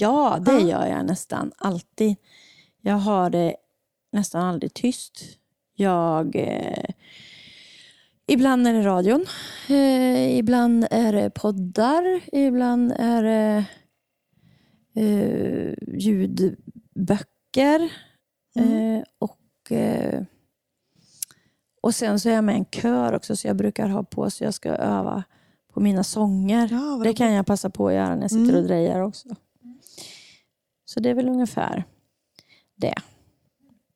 [0.00, 0.60] ja det Ja.
[0.68, 2.16] gör jag nästan alltid.
[2.80, 3.56] Jag har det
[4.12, 5.22] nästan aldrig tyst.
[5.74, 6.36] Jag...
[6.36, 6.84] Eh,
[8.26, 9.26] ibland är det radion.
[9.68, 12.20] Eh, ibland är det poddar.
[12.32, 13.64] Ibland är det
[14.94, 17.92] eh, ljudböcker.
[18.56, 18.96] Mm.
[18.96, 20.22] Eh, och, eh,
[21.80, 24.30] och sen så är jag med i en kör också, så jag brukar ha på
[24.30, 25.24] så jag ska öva
[25.72, 26.68] på mina sånger.
[26.72, 28.56] Ja, det kan jag passa på att göra när jag sitter Mm.
[28.56, 29.28] och drejar också.
[30.84, 31.84] Så det är väl ungefär
[32.76, 32.94] det.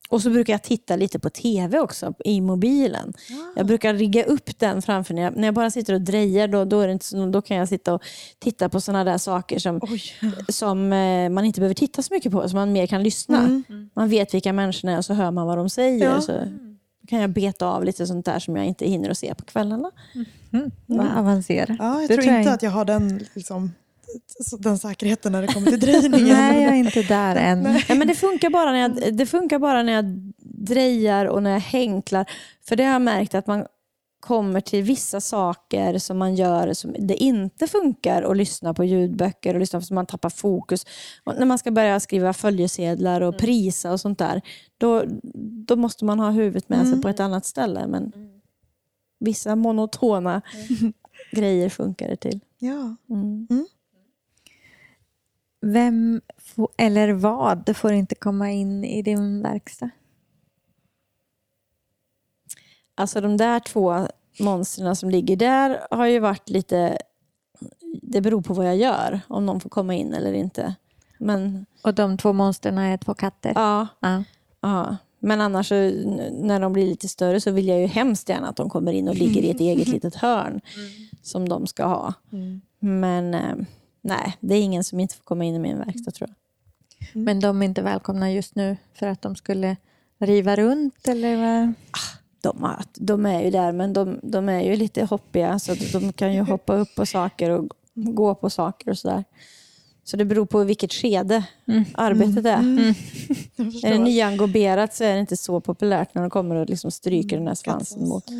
[0.08, 3.12] Och så brukar jag titta lite på tv också i mobilen.
[3.56, 6.48] Jag brukar rigga upp den framför när jag, när jag bara sitter och drejar.
[6.48, 8.02] Då, då, är det inte, då kan jag sitta och
[8.38, 10.02] titta på sådana där saker som, Oj.
[10.48, 12.48] som eh, man inte behöver titta så mycket på.
[12.48, 13.38] Som man mer kan lyssna.
[13.38, 13.90] Mm.
[13.94, 16.04] Man vet vilka människorna är och så hör man vad de säger.
[16.10, 16.20] Ja.
[16.20, 16.32] Så
[17.08, 19.90] kan jag beta av lite sånt där som jag inte hinner att se på kvällarna.
[20.14, 20.26] Mm.
[20.86, 21.76] Vad avancerat.
[21.78, 22.52] Ja, jag Det tror tror jag inte inte.
[22.52, 23.72] att jag har den, liksom,
[24.58, 26.28] den säkerheten när det kommer till drejningen.
[26.28, 27.62] Nej, jag är inte där än.
[27.62, 30.04] Nej, men det, funkar bara när jag, det funkar bara när jag
[30.40, 32.26] drejar och när jag hänklar.
[32.68, 33.66] För det har jag märkt att man
[34.20, 39.54] kommer till vissa saker som man gör som det inte funkar att lyssna på ljudböcker
[39.54, 40.86] och lyssna på så man tappar fokus.
[41.24, 44.42] Och när man ska börja skriva följesedlar och prisa och sånt där,
[44.78, 45.04] då,
[45.66, 47.86] då måste man ha huvudet med sig på ett annat ställe.
[47.86, 48.12] Men
[49.18, 50.42] vissa monotona
[51.32, 52.40] grejer funkar det till.
[52.58, 52.96] Ja.
[53.10, 53.46] Mm.
[55.60, 59.90] Vem få- eller vad får inte komma in i din verkstad?
[62.94, 64.08] Alltså de där två
[64.40, 66.98] monstren som ligger där har ju varit lite...
[68.02, 70.74] Det beror på vad jag gör, om någon får komma in eller inte.
[71.18, 73.52] Men, Och de två monstren är två katter?
[73.54, 74.24] ja, Ja.
[74.60, 74.96] ja.
[75.18, 75.74] Men annars så,
[76.32, 79.08] när de blir lite större så vill jag ju hemskt gärna att de kommer in
[79.08, 80.60] och ligger i ett eget litet hörn
[81.22, 82.14] som de ska ha.
[82.32, 82.60] Mm.
[82.78, 83.56] Men eh,
[84.02, 86.36] nej, det är ingen som inte får komma in i min verkstad tror jag.
[87.24, 89.76] Men de är inte välkomna just nu för att de skulle
[90.18, 91.08] riva runt?
[91.08, 91.72] Eller vad?
[92.40, 96.12] De, har, de är ju där, men de, de är ju lite hoppiga så de
[96.12, 99.24] kan ju hoppa upp på saker och gå på saker och sådär.
[100.08, 101.44] Så det beror på vilket skede
[101.94, 102.62] arbetet är.
[103.56, 106.90] Jag Är det nyangoberat så är det inte så populärt när de kommer och liksom
[106.90, 108.24] stryker den här svansen mot.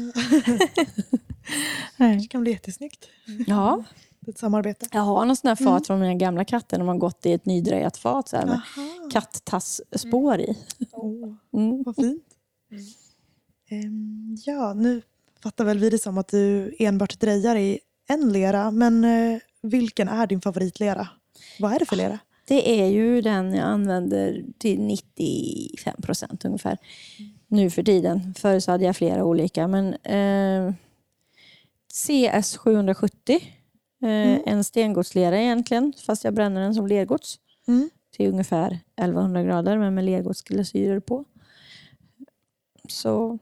[1.99, 3.07] Det kan bli jättesnyggt.
[3.47, 3.85] Ja,
[4.27, 4.87] Ett samarbete.
[4.93, 7.47] jag har någon sån här fat från mina gamla katter när man gått i ett
[7.47, 9.09] nydrejat fat så här, med Aha.
[9.13, 10.57] katttassspår i.
[10.93, 11.83] Åh, Mm.
[11.83, 12.25] vad fint.
[13.71, 15.03] Ehm, ja, nu
[15.43, 18.71] fattar väl vi det som att du enbart drejar i en lera.
[18.71, 21.09] Men eh, vilken är din favoritlera?
[21.61, 22.19] Vad är det för lera?
[22.45, 26.79] Det är ju den jag använder till 95 procent ungefär
[27.49, 28.35] nu för tiden.
[28.35, 29.69] Förr så hade jag flera olika.
[29.69, 30.75] Men eh,
[31.93, 33.35] CS 770,
[34.03, 34.09] eh,
[34.53, 37.39] en stengodslera egentligen, fast jag bränner den som lergods
[37.69, 37.91] Mm.
[38.11, 41.25] till ungefär 1100 grader, men med lergodsglasyrer på.
[42.89, 43.39] Så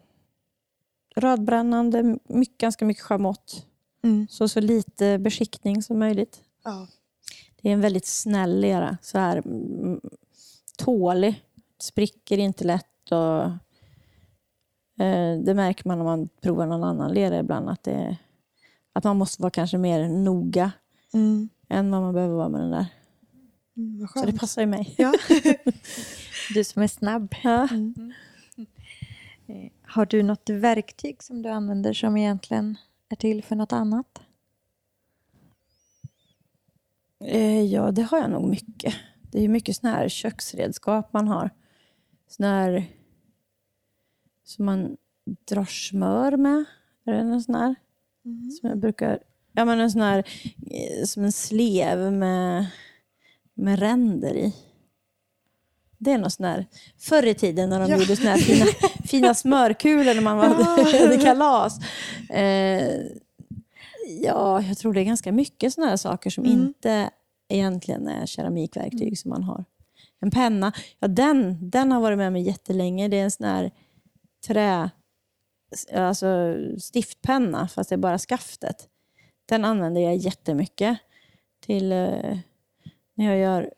[1.17, 3.67] rödbrännande, mycket, ganska mycket schamott.
[4.03, 4.27] Mm.
[4.31, 6.41] Så, så lite beskickning som möjligt.
[6.65, 6.89] Ja.
[7.65, 8.97] Det är en väldigt snäll lera.
[9.03, 10.01] Så här, mm,
[10.79, 11.43] tålig.
[11.79, 13.11] Spricker inte lätt.
[13.13, 13.43] Och,
[15.05, 17.69] eh, det märker man om man provar någon annan lera ibland.
[17.69, 18.17] Att, det,
[18.93, 20.73] att man måste vara kanske mer noga
[21.15, 21.49] Mm.
[21.69, 22.87] än vad man behöver vara med den där.
[23.77, 24.95] Mm, Så det passar ju mig.
[24.99, 25.13] Ja.
[26.55, 27.35] Du som är snabb.
[27.43, 27.69] Ja.
[29.47, 32.77] Eh, Har du något verktyg som du använder som egentligen
[33.09, 34.21] är till för något annat?
[37.25, 38.95] Eh, ja, det har jag nog mycket.
[39.33, 41.51] Det är mycket såna här köksredskap man har.
[42.29, 42.85] Såna här
[44.45, 44.97] som man
[45.49, 46.65] drar smör med.
[47.07, 47.75] Är det en sån här?
[48.61, 49.19] Som jag brukar...
[49.53, 50.19] Ja, men en sån här
[50.71, 52.67] eh, som en slev med,
[53.55, 54.55] med ränder i.
[55.99, 56.67] Det är något sån här...
[56.99, 57.99] Förr i tiden när de Ja.
[57.99, 58.67] gjorde såna här fina,
[59.05, 60.65] fina smörkulor när man hade,
[61.05, 61.79] hade kalas.
[62.31, 63.01] Eh,
[64.07, 66.61] ja, jag tror det är ganska mycket såna här saker som Mm.
[66.61, 67.11] inte
[67.49, 69.65] egentligen är keramikverktyg som man har.
[70.21, 73.09] En penna, ja den, den har varit med mig jättelänge.
[73.09, 73.71] Det är en sån här
[74.47, 74.91] trä,
[75.95, 78.89] alltså stiftpenna fast det är bara skaftet.
[79.47, 80.99] Den använder jag jättemycket
[81.61, 82.39] till eh,
[83.15, 83.71] när jag gör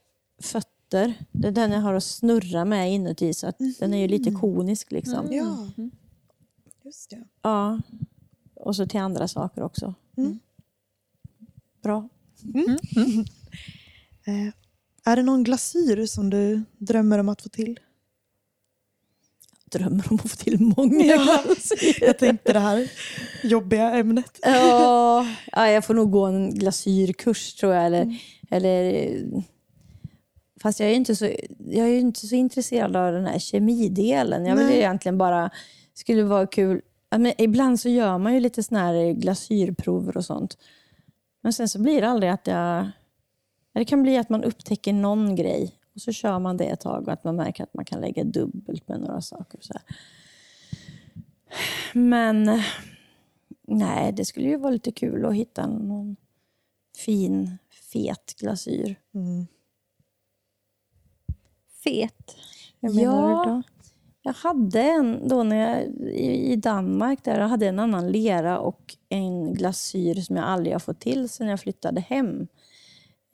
[0.42, 1.14] fötter.
[1.32, 4.30] Det är den jag har att snurra med inuti så att den är ju lite
[4.30, 5.32] konisk liksom.
[5.32, 5.68] ja.
[6.84, 7.24] Just det.
[7.42, 7.80] Ja.
[8.54, 9.94] Och så till andra saker också.
[10.16, 10.38] Mm.
[11.82, 12.08] Bra.
[14.28, 14.52] Eh,
[15.04, 17.80] är det någon glasyr som du drömmer om att få till?
[19.64, 21.44] Drömmer om att få till många Ja.
[22.00, 22.90] Jag tänkte det här
[23.42, 24.38] jobbiga ämnet.
[24.42, 27.86] Ja, ja, jag får nog gå en glasyrkurs tror jag.
[27.86, 28.18] Eller,
[28.50, 29.22] eller,
[30.62, 31.24] fast jag är, inte så,
[31.58, 34.46] jag är inte så intresserad av den här kemidelen.
[34.46, 34.78] Jag vill Nej.
[34.78, 35.50] egentligen bara,
[35.94, 36.80] skulle vara kul.
[37.10, 40.58] Ja, men ibland så gör man ju lite såna här glasyrprover och sånt.
[41.40, 42.90] Men sen så blir det aldrig att jag,
[43.72, 47.06] Det kan bli att man upptäcker någon grej och så kör man det ett tag
[47.06, 49.58] och att man märker att man kan lägga dubbelt med några saker.
[49.62, 49.82] Så här.
[51.92, 52.62] Men
[53.62, 56.16] nej, det skulle ju vara lite kul att hitta någon
[56.96, 57.58] fin,
[57.92, 58.96] fet glasyr.
[59.14, 59.46] Mm.
[61.84, 62.36] Fet.
[62.80, 63.44] Hur menar Ja.
[63.44, 63.62] du då?
[64.26, 65.82] Jag hade en, då när jag,
[66.14, 70.80] i, Danmark, där jag hade en annan lera och en glasyr som jag aldrig har
[70.80, 72.46] fått till sedan jag flyttade hem.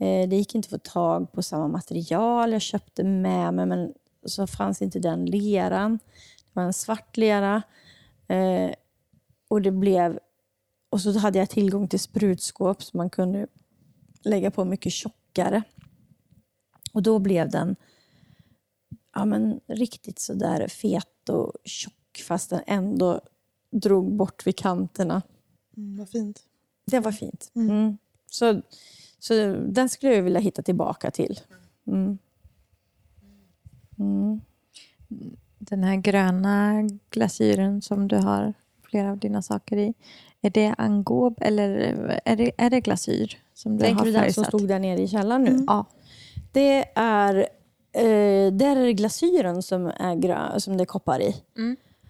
[0.01, 2.53] Eh, det gick inte att få tag på samma material.
[2.53, 3.93] Jag köpte med mig, men
[4.26, 5.99] så fanns inte den leran.
[6.45, 7.62] Det var en svart lera.
[8.28, 8.70] Eh,
[9.49, 10.18] och det blev...
[10.90, 13.47] Och så hade jag tillgång till sprutskåp som man kunde
[14.24, 15.62] lägga på mycket tjockare.
[16.93, 17.76] Och då blev den
[19.14, 23.20] ja, men riktigt så där fet och tjock fast den ändå
[23.70, 25.22] drog bort vid kanterna.
[25.76, 26.42] Mm, vad fint.
[26.84, 27.50] Det var fint.
[27.54, 27.98] Mm.
[28.26, 28.62] Så,
[29.18, 29.34] så
[29.68, 31.40] den skulle jag vilja hitta tillbaka till.
[31.86, 32.18] Mm.
[33.98, 34.40] Mm.
[35.58, 39.94] Den här gröna glasyren som du har flera av dina saker i.
[40.40, 41.68] Är det angob eller
[42.24, 45.00] är det, är det glasyr som du Tänker har du den som stod där nere
[45.00, 45.64] i källaren nu?
[45.66, 45.86] Ja.
[46.52, 47.48] Det är,
[47.93, 51.43] eh, där är det glasyren som, är grön, som det är koppar i.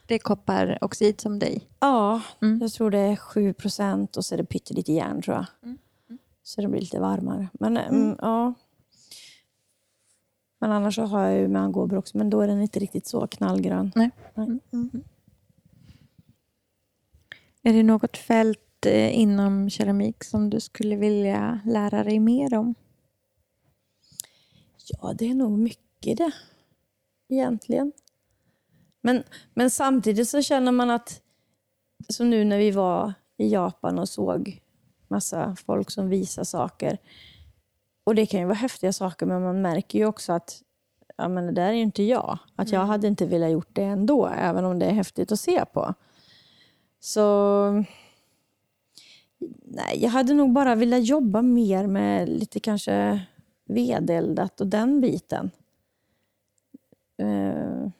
[0.06, 1.68] Det är kopparoxid som dig.
[1.80, 2.58] Ja, Mm.
[2.62, 5.46] jag tror det är 7 procent och så är det pyttelite järn tror jag.
[6.42, 7.48] Så det blir lite varmare.
[7.52, 8.16] Men mm.
[8.20, 8.54] ja.
[10.58, 13.06] Men annars så har jag ju med angober också, men då är den inte riktigt
[13.06, 13.92] så knallgrön.
[13.94, 14.10] Nej.
[17.62, 22.74] Är det något fält eh, inom keramik som du skulle vilja lära dig mer om?
[25.00, 26.32] Ja, det är nog mycket det.
[27.28, 27.92] Egentligen.
[29.00, 29.22] Men,
[29.54, 31.20] men samtidigt så känner man att,
[32.08, 34.60] som nu när vi var i Japan och såg
[35.08, 36.98] massa folk som visar saker.
[38.04, 40.62] Och det kan ju vara häftiga saker, men man märker ju också att
[41.16, 42.38] ja, men det där är ju inte jag.
[42.56, 45.64] Att jag hade inte velat gjort det ändå, även om det är häftigt att se
[45.64, 45.94] på.
[47.00, 47.84] Så...
[49.64, 53.20] Nej, jag hade nog bara velat jobba mer med lite kanske
[53.72, 55.50] vedeldat och den biten.
[57.16, 57.90] Eh,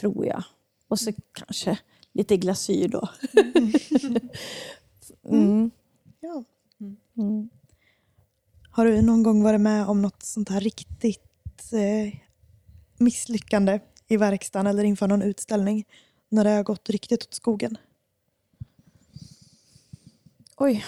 [0.00, 0.44] tror jag.
[0.88, 1.78] Och så kanske
[2.12, 3.08] lite glasyr då.
[5.28, 5.70] mm.
[6.20, 6.44] Ja.
[7.16, 7.50] Mm.
[8.70, 12.18] Har du någon gång varit med om något sånt här riktigt eh,
[12.96, 15.84] misslyckande i verkstaden eller inför någon utställning?
[16.28, 17.76] När det har gått riktigt åt skogen?
[20.56, 20.84] Oj.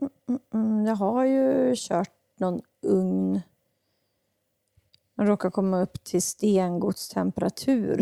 [0.00, 0.86] Mm, mm, mm.
[0.86, 3.40] Jag har ju kört någon ugn.
[5.16, 8.00] Den råkar komma upp till stengodstemperatur.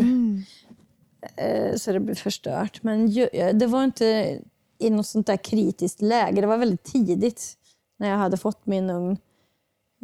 [1.37, 2.83] Eh, Så det blev förstört.
[2.83, 4.39] Men eh, det var inte
[4.77, 6.41] i något sånt där kritiskt läge.
[6.41, 7.57] Det var väldigt tidigt
[7.97, 9.17] när jag hade fått min ugn.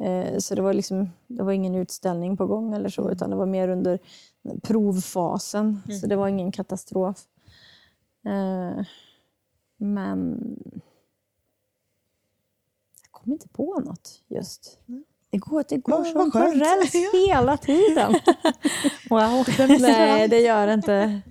[0.02, 3.36] Eh, Så det var, liksom, det var ingen utställning på gång eller så, utan det
[3.36, 4.00] var mer under
[4.64, 5.82] provfasen.
[6.02, 7.28] Så det var ingen katastrof.
[9.78, 10.40] Men
[13.24, 14.80] kommer inte på något just.
[15.30, 16.94] Det går, det går som på räls
[17.28, 18.14] hela tiden.
[19.10, 19.46] Wow.
[19.80, 21.22] Nej, det gör det inte.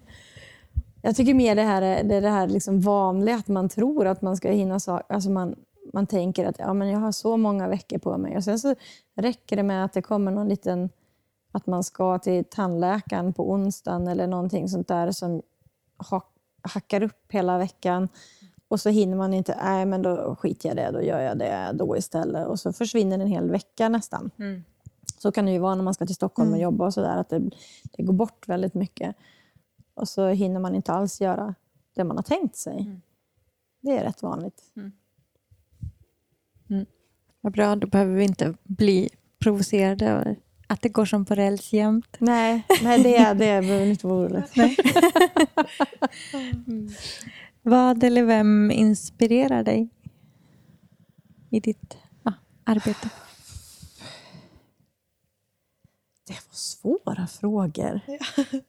[1.02, 4.22] Jag tycker mer det här är det, det här liksom vanliga, att man tror att
[4.22, 5.14] man ska hinna saker.
[5.14, 5.56] Alltså man,
[5.92, 8.36] man tänker att ja, men jag har så många veckor på mig.
[8.36, 8.74] Och sen så
[9.16, 10.90] räcker det med att det kommer någon liten...
[11.54, 15.42] Att man ska till tandläkaren på onsdagen eller någonting sånt där som
[16.10, 16.22] ha,
[16.62, 18.08] hackar upp hela veckan.
[18.72, 21.70] Och så hinner man inte, nej men då skiter jag det, då gör jag det
[21.74, 22.46] då istället.
[22.46, 24.30] Och så försvinner en hel vecka nästan.
[25.18, 27.28] Så kan det ju vara när man ska till Stockholm och jobba och sådär, att
[27.28, 27.50] det,
[27.92, 29.16] det går bort väldigt mycket.
[29.94, 31.54] Och så hinner man inte alls göra
[31.94, 33.00] det man har tänkt sig.
[33.80, 34.62] Det är rätt vanligt.
[37.40, 39.08] Vad bra, då behöver vi inte bli
[39.38, 42.16] provocerade över att det går som på räls jämt.
[42.18, 44.70] Nej, nej det, det behöver ni inte vara oroliga för.
[47.62, 49.88] Vad eller vem inspirerar dig
[51.50, 52.32] i ditt ja,
[52.64, 53.10] arbete?
[56.26, 58.00] Det var svåra frågor.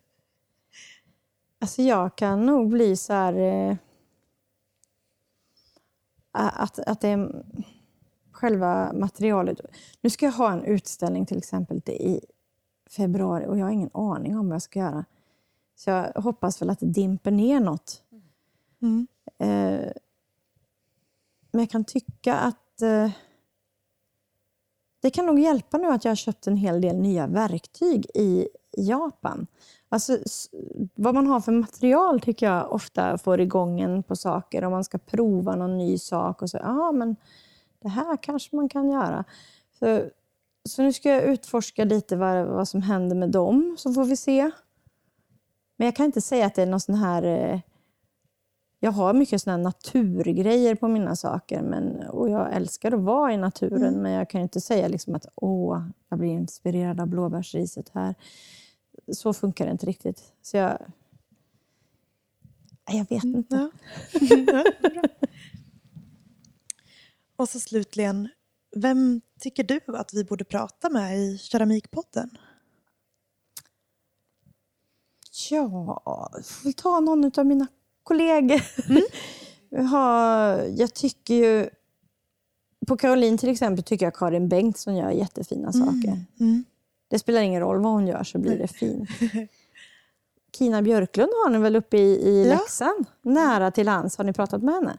[1.60, 3.34] Alltså jag kan nog bli så här...
[3.34, 3.78] Eh,
[6.32, 7.46] att, att det är
[8.32, 9.60] själva materialet.
[10.02, 12.22] Nu ska jag ha en utställning till exempel i
[12.90, 15.06] februari och jag har ingen aning om vad jag ska göra.
[15.76, 18.03] Så jag hoppas väl att det dimper ner något.
[18.84, 19.08] Mm.
[19.38, 19.92] Eh,
[21.52, 23.12] men jag kan tycka att eh,
[25.02, 28.48] det kan nog hjälpa nu att jag har köpt en hel del nya verktyg i
[28.78, 29.48] Japan.
[29.90, 30.18] Alltså,
[30.96, 34.64] vad man har för material tycker jag ofta får igång en på saker.
[34.64, 37.16] Om man ska prova någon ny sak och så, ja men
[37.80, 39.24] det här kanske man kan göra.
[39.80, 40.04] Så,
[40.70, 44.18] så nu ska jag utforska lite vad, vad som händer med dem, så får vi
[44.18, 44.52] se.
[45.78, 47.24] Men jag kan inte säga att det är någon sån här...
[47.24, 47.60] Eh,
[48.84, 53.38] jag har mycket såna naturgrejer på mina saker men, och jag älskar att vara i
[53.38, 54.02] naturen Mm.
[54.02, 58.16] men jag kan inte säga liksom att åh, jag blir inspirerad av blåbärsriset här.
[59.14, 60.34] Så funkar det inte riktigt.
[60.42, 60.78] Så jag...
[62.88, 63.70] Jag vet inte.
[64.52, 64.64] Ja.
[67.36, 68.30] Och så slutligen,
[68.76, 72.30] vem tycker du att vi borde prata med i Keramikpodden?
[75.50, 76.02] Ja,
[76.36, 77.68] jag får ta någon av mina
[78.04, 78.62] kollegor.
[79.90, 81.70] Har- jag tycker ju...
[82.88, 86.22] På Caroline till exempel tycker jag Karin Bengtsson gör jättefina saker.
[86.40, 86.64] Mm.
[87.10, 89.10] Det spelar ingen roll vad hon gör så blir det fint.
[90.58, 92.50] Kina Björklund har ni väl uppe i, i Ja.
[92.54, 93.06] Leksand?
[93.22, 94.18] Nära till hands.
[94.18, 94.98] Har ni pratat med henne?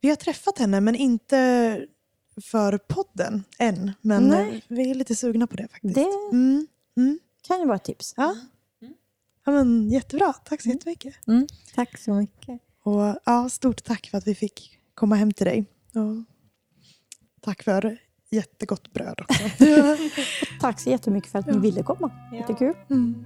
[0.00, 1.86] Vi har träffat henne men inte
[2.42, 3.92] för podden än.
[4.00, 4.54] Men Nej.
[4.54, 5.94] eh, vi är lite sugna på det faktiskt.
[5.94, 6.66] Det Mm.
[6.96, 7.18] Mm.
[7.42, 8.14] kan ju vara ett tips.
[8.16, 8.36] Ja.
[9.44, 11.26] Ja men, jättebra, tack så jättemycket.
[11.26, 12.60] Mm, tack så mycket.
[12.82, 15.64] Och, ja, stort tack för att vi fick komma hem till dig.
[15.94, 16.24] Och
[17.40, 17.98] tack för
[18.30, 19.42] jättegott bröd också.
[20.60, 22.10] Tack så jättemycket för att ni ville komma.
[22.32, 22.74] Jättekul.
[22.90, 23.24] mm.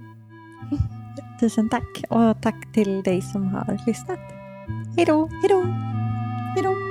[1.39, 2.03] Tusen tack.
[2.09, 4.19] Och tack till dig som har lyssnat.
[4.97, 5.27] Hej då!
[5.27, 5.61] Hej då!
[6.55, 6.88] Hej då.